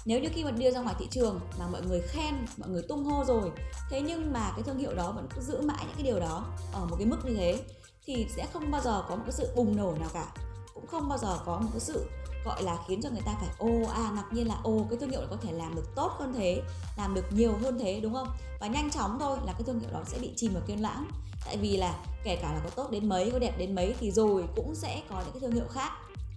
Nếu 0.05 0.21
như 0.21 0.29
khi 0.35 0.45
mà 0.45 0.51
đưa 0.51 0.71
ra 0.71 0.81
ngoài 0.81 0.95
thị 0.99 1.07
trường 1.11 1.41
mà 1.59 1.67
mọi 1.67 1.83
người 1.83 2.01
khen, 2.01 2.35
mọi 2.57 2.69
người 2.69 2.83
tung 2.83 3.05
hô 3.05 3.25
rồi, 3.25 3.51
thế 3.91 4.01
nhưng 4.01 4.33
mà 4.33 4.53
cái 4.55 4.63
thương 4.63 4.79
hiệu 4.79 4.95
đó 4.95 5.13
vẫn 5.13 5.29
cứ 5.35 5.43
giữ 5.43 5.61
mãi 5.61 5.85
những 5.87 5.97
cái 5.97 6.05
điều 6.05 6.21
đó 6.21 6.45
ở 6.73 6.85
một 6.85 6.97
cái 6.99 7.07
mức 7.07 7.19
như 7.25 7.35
thế, 7.35 7.63
thì 8.05 8.27
sẽ 8.37 8.47
không 8.53 8.71
bao 8.71 8.81
giờ 8.81 9.05
có 9.09 9.17
một 9.17 9.23
cái 9.27 9.33
sự 9.33 9.49
bùng 9.57 9.77
nổ 9.77 9.95
nào 10.01 10.09
cả. 10.13 10.27
Cũng 10.75 10.87
không 10.87 11.09
bao 11.09 11.19
giờ 11.19 11.39
có 11.45 11.59
một 11.59 11.69
cái 11.73 11.81
sự, 11.81 12.07
gọi 12.45 12.63
là, 12.63 12.79
khiến 12.89 13.03
cho 13.03 13.11
người 13.11 13.23
ta 13.25 13.33
phải, 13.41 13.49
ô 13.59 13.71
à 13.95 14.11
ngạc 14.15 14.33
nhiên 14.33 14.49
là 14.49 14.59
ô 14.63 14.87
cái 14.91 14.99
thương 14.99 15.11
hiệu 15.11 15.21
có 15.31 15.37
thể 15.43 15.53
làm 15.53 15.75
được 15.75 15.95
tốt 15.95 16.13
hơn 16.19 16.33
thế, 16.33 16.63
làm 16.97 17.15
được 17.15 17.33
nhiều 17.33 17.55
hơn 17.63 17.79
thế 17.79 18.01
đúng 18.01 18.15
không? 18.15 18.29
Và 18.61 18.67
nhanh 18.67 18.91
chóng 18.91 19.19
thôi 19.21 19.39
là 19.45 19.53
cái 19.53 19.63
thương 19.63 19.81
hiệu 19.81 19.91
đó 19.93 20.01
sẽ 20.07 20.19
bị 20.19 20.31
chìm 20.37 20.55
vào 20.55 20.63
kiên 20.67 20.83
lãng. 20.83 21.07
Tại 21.47 21.57
vì 21.57 21.77
là 21.77 21.95
kể 22.25 22.37
cả 22.37 22.53
là 22.53 22.61
có 22.65 22.71
tốt 22.71 22.91
đến 22.91 23.09
mấy, 23.09 23.31
có 23.31 23.39
đẹp 23.39 23.59
đến 23.59 23.75
mấy 23.75 23.95
thì 24.01 24.11
rồi 24.11 24.45
cũng 24.57 24.75
sẽ 24.75 25.03
có 25.11 25.21
những 25.21 25.33
cái 25.33 25.41
thương 25.41 25.53
hiệu 25.53 25.67
khác 25.71 25.93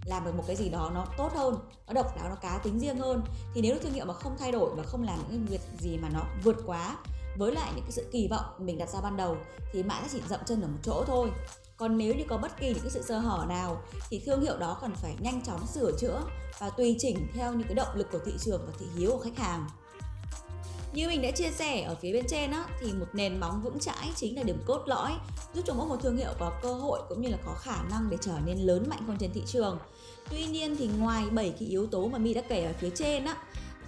làm 0.06 0.24
được 0.24 0.34
một 0.34 0.44
cái 0.46 0.56
gì 0.56 0.68
đó 0.68 0.90
nó 0.94 1.06
tốt 1.16 1.32
hơn, 1.34 1.56
nó 1.86 1.92
độc 1.92 2.16
đáo, 2.16 2.28
nó 2.28 2.34
cá 2.34 2.58
tính 2.58 2.80
riêng 2.80 2.98
hơn. 2.98 3.22
Thì 3.54 3.60
nếu 3.60 3.78
thương 3.82 3.92
hiệu 3.92 4.04
mà 4.04 4.14
không 4.14 4.36
thay 4.38 4.52
đổi 4.52 4.74
và 4.76 4.82
không 4.82 5.02
làm 5.02 5.18
những 5.18 5.28
cái 5.28 5.38
việc 5.38 5.60
gì 5.78 5.98
mà 5.98 6.08
nó 6.08 6.22
vượt 6.44 6.56
quá 6.66 6.96
với 7.38 7.52
lại 7.52 7.72
những 7.74 7.84
cái 7.84 7.92
sự 7.92 8.08
kỳ 8.12 8.28
vọng 8.30 8.44
mình 8.58 8.78
đặt 8.78 8.88
ra 8.88 9.00
ban 9.00 9.16
đầu, 9.16 9.36
thì 9.72 9.82
mãi 9.82 10.00
nó 10.02 10.08
chỉ 10.12 10.20
dậm 10.28 10.40
chân 10.46 10.62
ở 10.62 10.68
một 10.68 10.78
chỗ 10.82 11.04
thôi. 11.06 11.30
Còn 11.76 11.98
nếu 11.98 12.14
như 12.14 12.24
có 12.28 12.36
bất 12.36 12.58
kỳ 12.60 12.66
những 12.66 12.82
cái 12.82 12.90
sự 12.90 13.02
sơ 13.02 13.18
hở 13.18 13.46
nào, 13.48 13.82
thì 14.10 14.22
thương 14.26 14.40
hiệu 14.40 14.56
đó 14.58 14.78
cần 14.80 14.94
phải 14.94 15.16
nhanh 15.20 15.42
chóng 15.42 15.66
sửa 15.66 15.92
chữa 15.98 16.22
và 16.58 16.70
tùy 16.70 16.96
chỉnh 16.98 17.28
theo 17.34 17.52
những 17.52 17.68
cái 17.68 17.74
động 17.74 17.94
lực 17.94 18.06
của 18.12 18.18
thị 18.18 18.32
trường 18.38 18.62
và 18.66 18.72
thị 18.78 18.86
hiếu 18.96 19.10
của 19.10 19.24
khách 19.24 19.38
hàng 19.38 19.66
như 20.92 21.08
mình 21.08 21.22
đã 21.22 21.30
chia 21.30 21.50
sẻ 21.50 21.82
ở 21.82 21.94
phía 21.94 22.12
bên 22.12 22.24
trên 22.28 22.50
á, 22.50 22.64
thì 22.80 22.92
một 22.92 23.06
nền 23.12 23.40
móng 23.40 23.62
vững 23.62 23.78
chãi 23.78 24.10
chính 24.16 24.36
là 24.36 24.42
điểm 24.42 24.62
cốt 24.66 24.82
lõi 24.86 25.12
giúp 25.54 25.62
cho 25.66 25.74
mỗi 25.74 25.86
một 25.86 25.96
thương 26.02 26.16
hiệu 26.16 26.30
có 26.38 26.52
cơ 26.62 26.74
hội 26.74 27.00
cũng 27.08 27.22
như 27.22 27.28
là 27.28 27.38
có 27.46 27.54
khả 27.54 27.82
năng 27.90 28.10
để 28.10 28.16
trở 28.20 28.38
nên 28.46 28.58
lớn 28.58 28.86
mạnh 28.88 29.02
hơn 29.06 29.16
trên 29.20 29.30
thị 29.32 29.42
trường. 29.46 29.78
Tuy 30.30 30.44
nhiên 30.44 30.76
thì 30.76 30.90
ngoài 30.98 31.24
7 31.30 31.54
cái 31.60 31.68
yếu 31.68 31.86
tố 31.86 32.08
mà 32.08 32.18
My 32.18 32.34
đã 32.34 32.42
kể 32.48 32.64
ở 32.64 32.72
phía 32.80 32.90
trên 32.90 33.24
á, 33.24 33.36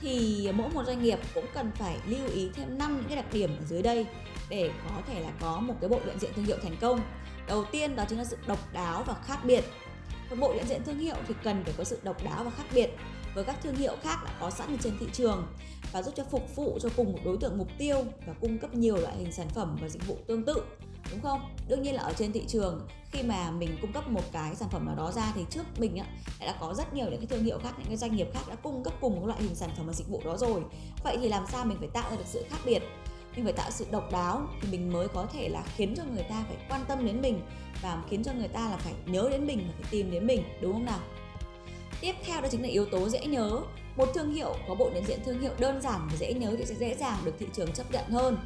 thì 0.01 0.49
mỗi 0.55 0.69
một 0.71 0.87
doanh 0.87 1.03
nghiệp 1.03 1.19
cũng 1.35 1.47
cần 1.55 1.71
phải 1.79 1.97
lưu 2.07 2.29
ý 2.35 2.51
thêm 2.55 2.79
5 2.79 2.97
những 2.97 3.09
cái 3.09 3.17
đặc 3.17 3.33
điểm 3.33 3.57
ở 3.59 3.65
dưới 3.69 3.83
đây 3.83 4.07
để 4.49 4.71
có 4.85 5.03
thể 5.07 5.21
là 5.21 5.31
có 5.41 5.61
một 5.61 5.75
cái 5.81 5.89
bộ 5.89 6.01
nhận 6.07 6.19
diện 6.19 6.31
thương 6.37 6.45
hiệu 6.45 6.57
thành 6.63 6.77
công. 6.81 7.01
Đầu 7.49 7.65
tiên 7.65 7.97
đó 7.97 8.05
chính 8.09 8.19
là 8.19 8.25
sự 8.25 8.37
độc 8.47 8.73
đáo 8.73 9.05
và 9.07 9.15
khác 9.15 9.45
biệt. 9.45 9.65
Một 10.31 10.37
bộ 10.41 10.55
nhận 10.57 10.67
diện 10.69 10.83
thương 10.87 10.99
hiệu 10.99 11.17
thì 11.29 11.35
cần 11.45 11.65
phải 11.65 11.75
có 11.79 11.85
sự 11.85 11.99
độc 12.03 12.25
đáo 12.25 12.45
và 12.45 12.51
khác 12.51 12.65
biệt 12.75 12.91
với 13.39 13.45
các 13.45 13.57
thương 13.63 13.75
hiệu 13.75 13.97
khác 14.03 14.19
đã 14.25 14.31
có 14.41 14.51
sẵn 14.51 14.79
trên 14.83 14.99
thị 15.01 15.07
trường 15.13 15.47
và 15.93 16.03
giúp 16.03 16.15
cho 16.17 16.25
phục 16.31 16.57
vụ 16.57 16.79
cho 16.81 16.89
cùng 16.97 17.13
một 17.13 17.19
đối 17.25 17.37
tượng 17.37 17.59
mục 17.59 17.69
tiêu 17.79 18.05
và 18.27 18.33
cung 18.41 18.59
cấp 18.59 18.75
nhiều 18.75 18.97
loại 18.97 19.17
hình 19.17 19.33
sản 19.33 19.49
phẩm 19.49 19.77
và 19.83 19.89
dịch 19.89 20.07
vụ 20.07 20.19
tương 20.27 20.45
tự, 20.45 20.63
đúng 21.11 21.21
không? 21.21 21.41
Đương 21.69 21.83
nhiên 21.83 21.95
là 21.95 22.03
ở 22.03 22.13
trên 22.13 22.33
thị 22.33 22.45
trường, 22.49 22.89
khi 23.13 23.23
mà 23.23 23.51
mình 23.51 23.79
cung 23.81 23.93
cấp 23.93 24.11
một 24.11 24.23
cái 24.33 24.55
sản 24.55 24.69
phẩm 24.69 24.87
nào 24.87 24.95
đó 24.97 25.13
ra 25.13 25.33
thì 25.35 25.45
trước 25.51 25.63
mình 25.79 25.97
á 25.97 26.07
đã 26.41 26.55
có 26.61 26.75
rất 26.75 26.95
nhiều 26.95 27.07
những 27.11 27.21
cái 27.21 27.27
thương 27.27 27.45
hiệu 27.45 27.59
khác, 27.59 27.75
những 27.79 27.87
cái 27.87 27.97
doanh 27.97 28.17
nghiệp 28.17 28.29
khác 28.35 28.41
đã 28.49 28.55
cung 28.55 28.85
cấp 28.85 28.95
cùng 29.01 29.21
một 29.21 29.27
loại 29.27 29.43
hình 29.43 29.55
sản 29.55 29.71
phẩm 29.77 29.87
và 29.87 29.93
dịch 29.93 30.09
vụ 30.09 30.23
đó 30.25 30.37
rồi. 30.37 30.63
Vậy 31.05 31.17
thì 31.21 31.29
làm 31.29 31.45
sao 31.53 31.65
mình 31.65 31.79
phải 31.79 31.89
tạo 31.89 32.11
ra 32.11 32.17
được 32.17 32.27
sự 32.27 32.45
khác 32.51 32.59
biệt? 32.65 32.83
Mình 33.37 33.45
phải 33.45 33.53
tạo 33.53 33.71
sự 33.71 33.87
độc 33.91 34.13
đáo 34.13 34.47
thì 34.61 34.69
mình 34.71 34.93
mới 34.93 35.09
có 35.09 35.27
thể 35.33 35.49
là 35.49 35.63
khiến 35.77 35.95
cho 35.97 36.03
người 36.15 36.25
ta 36.29 36.45
phải 36.49 36.57
quan 36.69 36.85
tâm 36.89 37.07
đến 37.07 37.21
mình 37.23 37.41
và 37.83 38.03
khiến 38.11 38.25
cho 38.25 38.33
người 38.33 38.49
ta 38.49 38.71
là 38.71 38.77
phải 38.77 38.95
nhớ 39.07 39.29
đến 39.31 39.47
mình 39.47 39.65
và 39.67 39.75
phải 39.81 39.89
tìm 39.91 40.11
đến 40.11 40.27
mình, 40.27 40.43
đúng 40.61 40.73
không 40.73 40.85
nào? 40.85 41.01
Tiếp 42.01 42.15
theo 42.25 42.41
đó 42.41 42.49
chính 42.51 42.63
là 42.63 42.69
yếu 42.69 42.87
tố 42.87 43.09
dễ 43.09 43.27
nhớ. 43.27 43.61
Một 43.97 44.09
thương 44.15 44.35
hiệu 44.35 44.55
có 44.69 44.75
bộ 44.75 44.91
nhận 44.95 45.07
diện 45.07 45.21
thương 45.25 45.41
hiệu 45.41 45.53
đơn 45.59 45.81
giản 45.83 46.09
và 46.11 46.17
dễ 46.17 46.33
nhớ 46.33 46.55
thì 46.59 46.65
sẽ 46.65 46.75
dễ 46.75 46.95
dàng 46.95 47.19
được 47.25 47.35
thị 47.39 47.47
trường 47.53 47.73
chấp 47.73 47.91
nhận 47.93 48.09
hơn. 48.09 48.39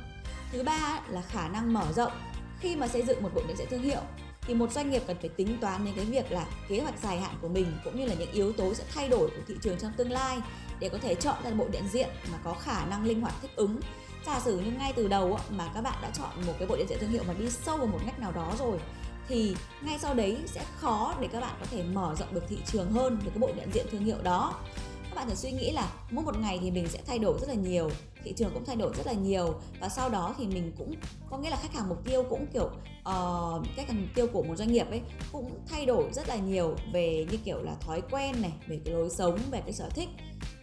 Thứ 0.52 0.62
ba 0.62 1.00
là 1.08 1.22
khả 1.22 1.48
năng 1.48 1.72
mở 1.72 1.84
rộng. 1.96 2.12
Khi 2.60 2.76
mà 2.76 2.88
xây 2.88 3.02
dựng 3.02 3.22
một 3.22 3.30
bộ 3.34 3.42
nhận 3.48 3.56
diện 3.56 3.66
thương 3.70 3.82
hiệu 3.82 4.00
thì 4.46 4.54
một 4.54 4.72
doanh 4.72 4.90
nghiệp 4.90 5.02
cần 5.06 5.16
phải 5.20 5.28
tính 5.28 5.58
toán 5.60 5.84
đến 5.84 5.94
cái 5.96 6.04
việc 6.04 6.32
là 6.32 6.46
kế 6.68 6.80
hoạch 6.80 6.94
dài 7.02 7.20
hạn 7.20 7.34
của 7.42 7.48
mình 7.48 7.66
cũng 7.84 7.96
như 7.96 8.06
là 8.06 8.14
những 8.14 8.32
yếu 8.32 8.52
tố 8.52 8.74
sẽ 8.74 8.84
thay 8.94 9.08
đổi 9.08 9.30
của 9.30 9.42
thị 9.48 9.54
trường 9.62 9.78
trong 9.78 9.92
tương 9.96 10.12
lai 10.12 10.38
để 10.80 10.88
có 10.88 10.98
thể 10.98 11.14
chọn 11.14 11.36
ra 11.44 11.50
bộ 11.50 11.66
nhận 11.72 11.88
diện 11.88 12.08
mà 12.32 12.38
có 12.44 12.54
khả 12.54 12.84
năng 12.84 13.04
linh 13.04 13.20
hoạt 13.20 13.34
thích 13.42 13.50
ứng. 13.56 13.80
Giả 14.26 14.40
sử 14.40 14.58
như 14.58 14.70
ngay 14.78 14.92
từ 14.96 15.08
đầu 15.08 15.38
mà 15.50 15.70
các 15.74 15.80
bạn 15.80 15.94
đã 16.02 16.10
chọn 16.18 16.46
một 16.46 16.52
cái 16.58 16.68
bộ 16.68 16.76
nhận 16.76 16.88
diện 16.88 16.98
thương 17.00 17.10
hiệu 17.10 17.22
mà 17.28 17.34
đi 17.34 17.50
sâu 17.50 17.76
vào 17.76 17.86
một 17.86 17.98
ngách 18.06 18.18
nào 18.18 18.32
đó 18.32 18.52
rồi 18.58 18.78
thì 19.28 19.54
ngay 19.82 19.98
sau 19.98 20.14
đấy 20.14 20.38
sẽ 20.46 20.64
khó 20.76 21.14
để 21.20 21.28
các 21.32 21.40
bạn 21.40 21.54
có 21.60 21.66
thể 21.70 21.82
mở 21.82 22.14
rộng 22.18 22.34
được 22.34 22.44
thị 22.48 22.58
trường 22.66 22.92
hơn 22.92 23.18
được 23.24 23.30
cái 23.34 23.38
bộ 23.38 23.48
nhận 23.56 23.72
diện 23.72 23.86
thương 23.90 24.04
hiệu 24.04 24.18
đó. 24.22 24.54
Các 25.02 25.16
bạn 25.16 25.28
thử 25.28 25.34
suy 25.34 25.52
nghĩ 25.52 25.72
là 25.72 25.92
mỗi 26.10 26.24
một 26.24 26.38
ngày 26.38 26.58
thì 26.62 26.70
mình 26.70 26.88
sẽ 26.88 26.98
thay 27.06 27.18
đổi 27.18 27.38
rất 27.40 27.48
là 27.48 27.54
nhiều 27.54 27.90
thị 28.24 28.32
trường 28.36 28.50
cũng 28.54 28.64
thay 28.64 28.76
đổi 28.76 28.92
rất 28.96 29.06
là 29.06 29.12
nhiều 29.12 29.54
và 29.80 29.88
sau 29.88 30.08
đó 30.08 30.34
thì 30.38 30.46
mình 30.46 30.72
cũng 30.78 30.94
có 31.30 31.38
nghĩa 31.38 31.50
là 31.50 31.56
khách 31.56 31.74
hàng 31.74 31.88
mục 31.88 32.04
tiêu 32.04 32.24
cũng 32.30 32.46
kiểu 32.52 32.64
uh, 32.64 33.66
khách 33.76 33.88
hàng 33.88 34.00
mục 34.00 34.14
tiêu 34.14 34.26
của 34.32 34.42
một 34.42 34.54
doanh 34.56 34.72
nghiệp 34.72 34.86
ấy 34.90 35.00
cũng 35.32 35.58
thay 35.68 35.86
đổi 35.86 36.04
rất 36.12 36.28
là 36.28 36.36
nhiều 36.36 36.76
về 36.92 37.26
như 37.30 37.36
kiểu 37.44 37.62
là 37.62 37.74
thói 37.80 38.02
quen 38.10 38.42
này 38.42 38.52
về 38.66 38.80
cái 38.84 38.94
lối 38.94 39.10
sống 39.10 39.38
về 39.50 39.60
cái 39.60 39.72
sở 39.72 39.88
thích. 39.88 40.08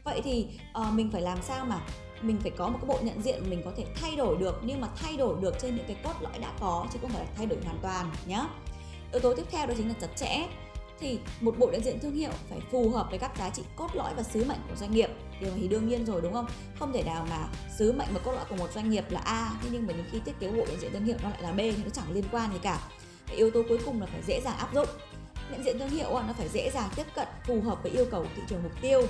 Vậy 0.03 0.21
thì 0.23 0.47
uh, 0.81 0.93
mình 0.93 1.11
phải 1.11 1.21
làm 1.21 1.37
sao 1.41 1.65
mà 1.65 1.81
mình 2.21 2.37
phải 2.41 2.51
có 2.51 2.67
một 2.67 2.77
cái 2.81 2.87
bộ 2.87 2.99
nhận 3.01 3.21
diện 3.21 3.49
mình 3.49 3.61
có 3.65 3.71
thể 3.77 3.85
thay 3.95 4.15
đổi 4.15 4.37
được, 4.37 4.59
nhưng 4.63 4.81
mà 4.81 4.87
thay 4.95 5.17
đổi 5.17 5.35
được 5.41 5.55
trên 5.61 5.75
những 5.75 5.85
cái 5.87 5.97
cốt 6.03 6.13
lõi 6.21 6.39
đã 6.39 6.51
có, 6.59 6.87
chứ 6.93 6.99
không 7.01 7.09
phải 7.09 7.23
là 7.23 7.29
thay 7.37 7.45
đổi 7.45 7.59
hoàn 7.65 7.79
toàn 7.81 8.11
nhé 8.27 8.45
yếu 9.11 9.19
tố 9.19 9.33
tiếp 9.33 9.45
theo 9.51 9.67
đó 9.67 9.73
chính 9.77 9.87
là 9.87 9.93
chặt 10.01 10.15
chẽ. 10.15 10.47
Thì 10.99 11.19
một 11.41 11.55
bộ 11.57 11.71
đại 11.71 11.81
diện 11.81 11.99
thương 11.99 12.15
hiệu 12.15 12.31
phải 12.49 12.59
phù 12.71 12.89
hợp 12.89 13.07
với 13.09 13.19
các 13.19 13.37
giá 13.37 13.49
trị 13.49 13.63
cốt 13.75 13.87
lõi 13.93 14.13
và 14.17 14.23
sứ 14.23 14.45
mệnh 14.45 14.57
của 14.69 14.75
doanh 14.75 14.91
nghiệp. 14.91 15.09
Điều 15.41 15.49
này 15.49 15.59
thì 15.61 15.67
đương 15.67 15.87
nhiên 15.87 16.05
rồi, 16.05 16.21
đúng 16.21 16.33
không? 16.33 16.45
Không 16.79 16.93
thể 16.93 17.03
nào 17.03 17.25
mà 17.29 17.47
sứ 17.77 17.91
mệnh 17.91 18.07
và 18.13 18.19
cốt 18.19 18.31
lõi 18.31 18.45
của 18.49 18.55
một 18.55 18.71
doanh 18.71 18.89
nghiệp 18.89 19.05
là 19.09 19.19
a, 19.19 19.51
thế 19.61 19.69
nhưng 19.71 19.87
mà 19.87 19.93
những 19.93 20.05
khi 20.11 20.19
thiết 20.25 20.39
kế 20.39 20.51
bộ 20.51 20.65
nhận 20.69 20.79
diện 20.79 20.93
thương 20.93 21.05
hiệu 21.05 21.17
nó 21.23 21.29
lại 21.29 21.41
là 21.41 21.51
b, 21.51 21.57
thì 21.57 21.83
nó 21.83 21.89
chẳng 21.89 22.11
liên 22.11 22.23
quan 22.31 22.53
gì 22.53 22.59
cả. 22.61 22.81
Cái 23.27 23.35
yếu 23.37 23.51
tố 23.51 23.63
cuối 23.69 23.79
cùng 23.85 24.01
là 24.01 24.05
phải 24.05 24.21
dễ 24.27 24.41
dàng 24.41 24.57
áp 24.57 24.73
dụng. 24.73 24.87
Nhận 25.51 25.63
diện 25.63 25.79
thương 25.79 25.89
hiệu 25.89 26.09
nó 26.11 26.33
phải 26.37 26.47
dễ 26.49 26.71
dàng 26.73 26.89
tiếp 26.95 27.05
cận, 27.15 27.27
phù 27.47 27.61
hợp 27.61 27.83
với 27.83 27.91
yêu 27.91 28.05
cầu 28.11 28.21
của 28.23 28.29
thị 28.35 28.41
trường 28.47 28.63
mục 28.63 28.71
tiêu 28.81 29.01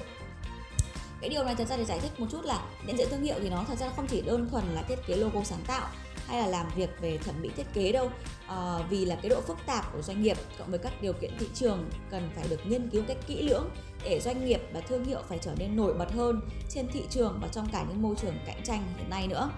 cái 1.22 1.30
điều 1.30 1.44
này 1.44 1.56
thật 1.56 1.68
ra 1.68 1.78
để 1.78 1.86
giải 1.86 2.00
thích 2.02 2.20
một 2.20 2.28
chút 2.32 2.46
là 2.46 2.62
nhận 2.86 2.98
diện 2.98 3.08
thương 3.10 3.24
hiệu 3.24 3.36
thì 3.42 3.50
nó 3.50 3.64
thật 3.68 3.78
ra 3.80 3.90
không 3.96 4.08
chỉ 4.08 4.22
đơn 4.22 4.50
thuần 4.50 4.64
là 4.74 4.82
thiết 4.82 5.00
kế 5.08 5.16
logo 5.16 5.44
sáng 5.44 5.64
tạo 5.68 5.88
hay 6.28 6.42
là 6.42 6.48
làm 6.48 6.66
việc 6.76 6.90
về 7.02 7.18
thẩm 7.18 7.36
mỹ 7.42 7.50
thiết 7.56 7.66
kế 7.74 7.92
đâu. 7.92 8.10
À, 8.48 8.78
vì 8.90 9.06
là 9.06 9.16
cái 9.16 9.30
độ 9.30 9.42
phức 9.42 9.58
tạp 9.66 9.94
của 9.94 10.02
doanh 10.02 10.22
nghiệp 10.22 10.38
cộng 10.60 10.70
với 10.70 10.80
các 10.80 11.02
điều 11.02 11.14
kiện 11.14 11.38
thị 11.40 11.48
trường 11.54 11.90
cần 12.12 12.30
phải 12.36 12.48
được 12.50 12.60
nghiên 12.66 12.90
cứu 12.90 13.04
cách 13.08 13.18
kỹ 13.28 13.42
lưỡng 13.42 13.70
để 14.04 14.20
doanh 14.20 14.46
nghiệp 14.46 14.62
và 14.74 14.80
thương 14.80 15.06
hiệu 15.06 15.20
phải 15.30 15.38
trở 15.42 15.52
nên 15.58 15.76
nổi 15.76 15.94
bật 15.94 16.12
hơn 16.12 16.42
trên 16.70 16.88
thị 16.94 17.04
trường 17.10 17.40
và 17.42 17.48
trong 17.48 17.68
cả 17.72 17.86
những 17.90 18.02
môi 18.02 18.16
trường 18.16 18.34
cạnh 18.46 18.64
tranh 18.64 18.84
hiện 18.98 19.10
nay 19.10 19.28
nữa. 19.28 19.50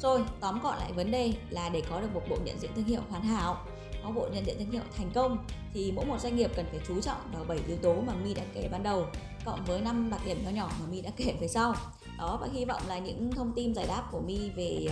Rồi 0.00 0.20
tóm 0.40 0.60
gọn 0.62 0.78
lại 0.78 0.92
vấn 0.92 1.10
đề 1.10 1.32
là 1.50 1.68
để 1.68 1.82
có 1.90 2.00
được 2.00 2.14
một 2.14 2.22
bộ 2.28 2.36
nhận 2.44 2.58
diện 2.60 2.70
thương 2.74 2.84
hiệu 2.84 3.00
hoàn 3.10 3.22
hảo 3.22 3.66
có 4.04 4.10
bộ 4.10 4.28
nhận 4.32 4.46
diện 4.46 4.58
thương 4.58 4.70
hiệu 4.70 4.82
thành 4.96 5.10
công 5.14 5.38
thì 5.74 5.92
mỗi 5.92 6.04
một 6.04 6.20
doanh 6.20 6.36
nghiệp 6.36 6.50
cần 6.56 6.66
phải 6.70 6.80
chú 6.88 7.00
trọng 7.00 7.20
vào 7.32 7.44
7 7.44 7.58
yếu 7.68 7.76
tố 7.76 8.00
mà 8.00 8.12
My 8.24 8.34
đã 8.34 8.42
kể 8.54 8.68
ban 8.72 8.82
đầu 8.82 9.06
vọng 9.48 9.64
với 9.66 9.80
năm 9.80 10.10
đặc 10.10 10.20
điểm 10.26 10.44
nhỏ 10.44 10.50
nhỏ 10.50 10.70
mà 10.80 10.86
mi 10.90 11.00
đã 11.00 11.10
kể 11.16 11.34
về 11.40 11.48
sau. 11.48 11.74
Đó 12.18 12.38
và 12.40 12.48
hy 12.52 12.64
vọng 12.64 12.82
là 12.86 12.98
những 12.98 13.32
thông 13.32 13.52
tin 13.56 13.74
giải 13.74 13.86
đáp 13.86 14.08
của 14.12 14.20
mi 14.20 14.50
về 14.50 14.86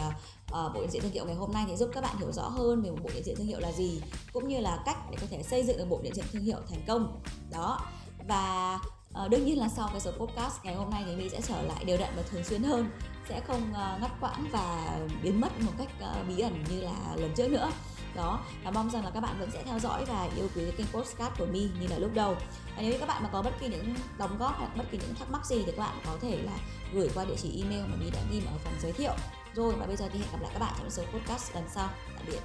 uh, 0.52 0.74
bộ 0.74 0.80
nhận 0.80 0.90
diện 0.90 1.02
thương 1.02 1.12
hiệu 1.12 1.26
ngày 1.26 1.34
hôm 1.34 1.52
nay 1.52 1.64
thì 1.68 1.76
giúp 1.76 1.90
các 1.92 2.00
bạn 2.00 2.16
hiểu 2.18 2.32
rõ 2.32 2.48
hơn 2.48 2.82
về 2.82 2.90
một 2.90 2.98
bộ 3.02 3.10
nhận 3.14 3.24
diện 3.24 3.36
thương 3.36 3.46
hiệu 3.46 3.60
là 3.60 3.72
gì 3.72 4.00
cũng 4.32 4.48
như 4.48 4.60
là 4.60 4.82
cách 4.86 4.98
để 5.10 5.16
có 5.20 5.26
thể 5.30 5.42
xây 5.42 5.64
dựng 5.64 5.78
được 5.78 5.86
bộ 5.88 6.00
nhận 6.02 6.14
diện 6.14 6.24
thương 6.32 6.42
hiệu 6.42 6.58
thành 6.70 6.82
công. 6.86 7.20
Đó 7.52 7.80
và 8.28 8.78
uh, 9.24 9.30
đương 9.30 9.44
nhiên 9.44 9.58
là 9.58 9.68
sau 9.68 9.88
cái 9.92 10.00
số 10.00 10.10
podcast 10.10 10.64
ngày 10.64 10.74
hôm 10.74 10.90
nay 10.90 11.02
thì 11.06 11.16
mi 11.16 11.28
sẽ 11.28 11.40
trở 11.40 11.62
lại 11.62 11.84
đều 11.84 11.98
đặn 11.98 12.12
và 12.16 12.22
thường 12.22 12.44
xuyên 12.44 12.62
hơn 12.62 12.90
sẽ 13.28 13.40
không 13.40 13.62
uh, 13.70 14.00
ngắt 14.00 14.10
quãng 14.20 14.46
và 14.52 14.98
biến 15.22 15.40
mất 15.40 15.60
một 15.60 15.72
cách 15.78 15.88
uh, 16.20 16.28
bí 16.28 16.40
ẩn 16.40 16.64
như 16.70 16.80
là 16.80 17.16
lần 17.16 17.30
trước 17.36 17.48
nữa 17.50 17.70
đó, 18.14 18.40
và 18.64 18.70
mong 18.70 18.90
rằng 18.90 19.04
là 19.04 19.10
các 19.10 19.20
bạn 19.20 19.38
vẫn 19.38 19.50
sẽ 19.50 19.62
theo 19.64 19.78
dõi 19.78 20.04
và 20.04 20.28
yêu 20.36 20.48
quý 20.54 20.62
cái 20.64 20.72
kênh 20.76 20.86
postcard 20.86 21.38
của 21.38 21.46
mi 21.46 21.68
như 21.80 21.86
là 21.86 21.98
lúc 21.98 22.10
đầu. 22.14 22.34
Và 22.76 22.82
nếu 22.82 22.92
như 22.92 22.98
các 22.98 23.08
bạn 23.08 23.22
mà 23.22 23.28
có 23.32 23.42
bất 23.42 23.60
kỳ 23.60 23.68
những 23.68 23.94
đóng 24.18 24.38
góp 24.38 24.58
hoặc 24.58 24.76
bất 24.76 24.84
kỳ 24.90 24.98
những 24.98 25.14
thắc 25.14 25.30
mắc 25.30 25.46
gì 25.46 25.62
thì 25.66 25.72
các 25.72 25.78
bạn 25.78 25.96
có 26.06 26.16
thể 26.22 26.42
là 26.42 26.58
gửi 26.92 27.10
qua 27.14 27.24
địa 27.24 27.36
chỉ 27.42 27.62
email 27.62 27.90
mà 27.90 27.96
mi 27.96 28.10
đã 28.10 28.20
ghi 28.30 28.42
ở 28.46 28.58
phần 28.64 28.74
giới 28.80 28.92
thiệu. 28.92 29.12
Rồi, 29.54 29.74
và 29.78 29.86
bây 29.86 29.96
giờ 29.96 30.08
thì 30.12 30.18
hẹn 30.18 30.28
gặp 30.32 30.38
lại 30.42 30.50
các 30.52 30.58
bạn 30.58 30.74
trong 30.78 30.90
số 30.90 31.02
podcast 31.02 31.54
lần 31.54 31.64
sau. 31.74 31.88
Tạm 32.16 32.26
biệt. 32.26 32.40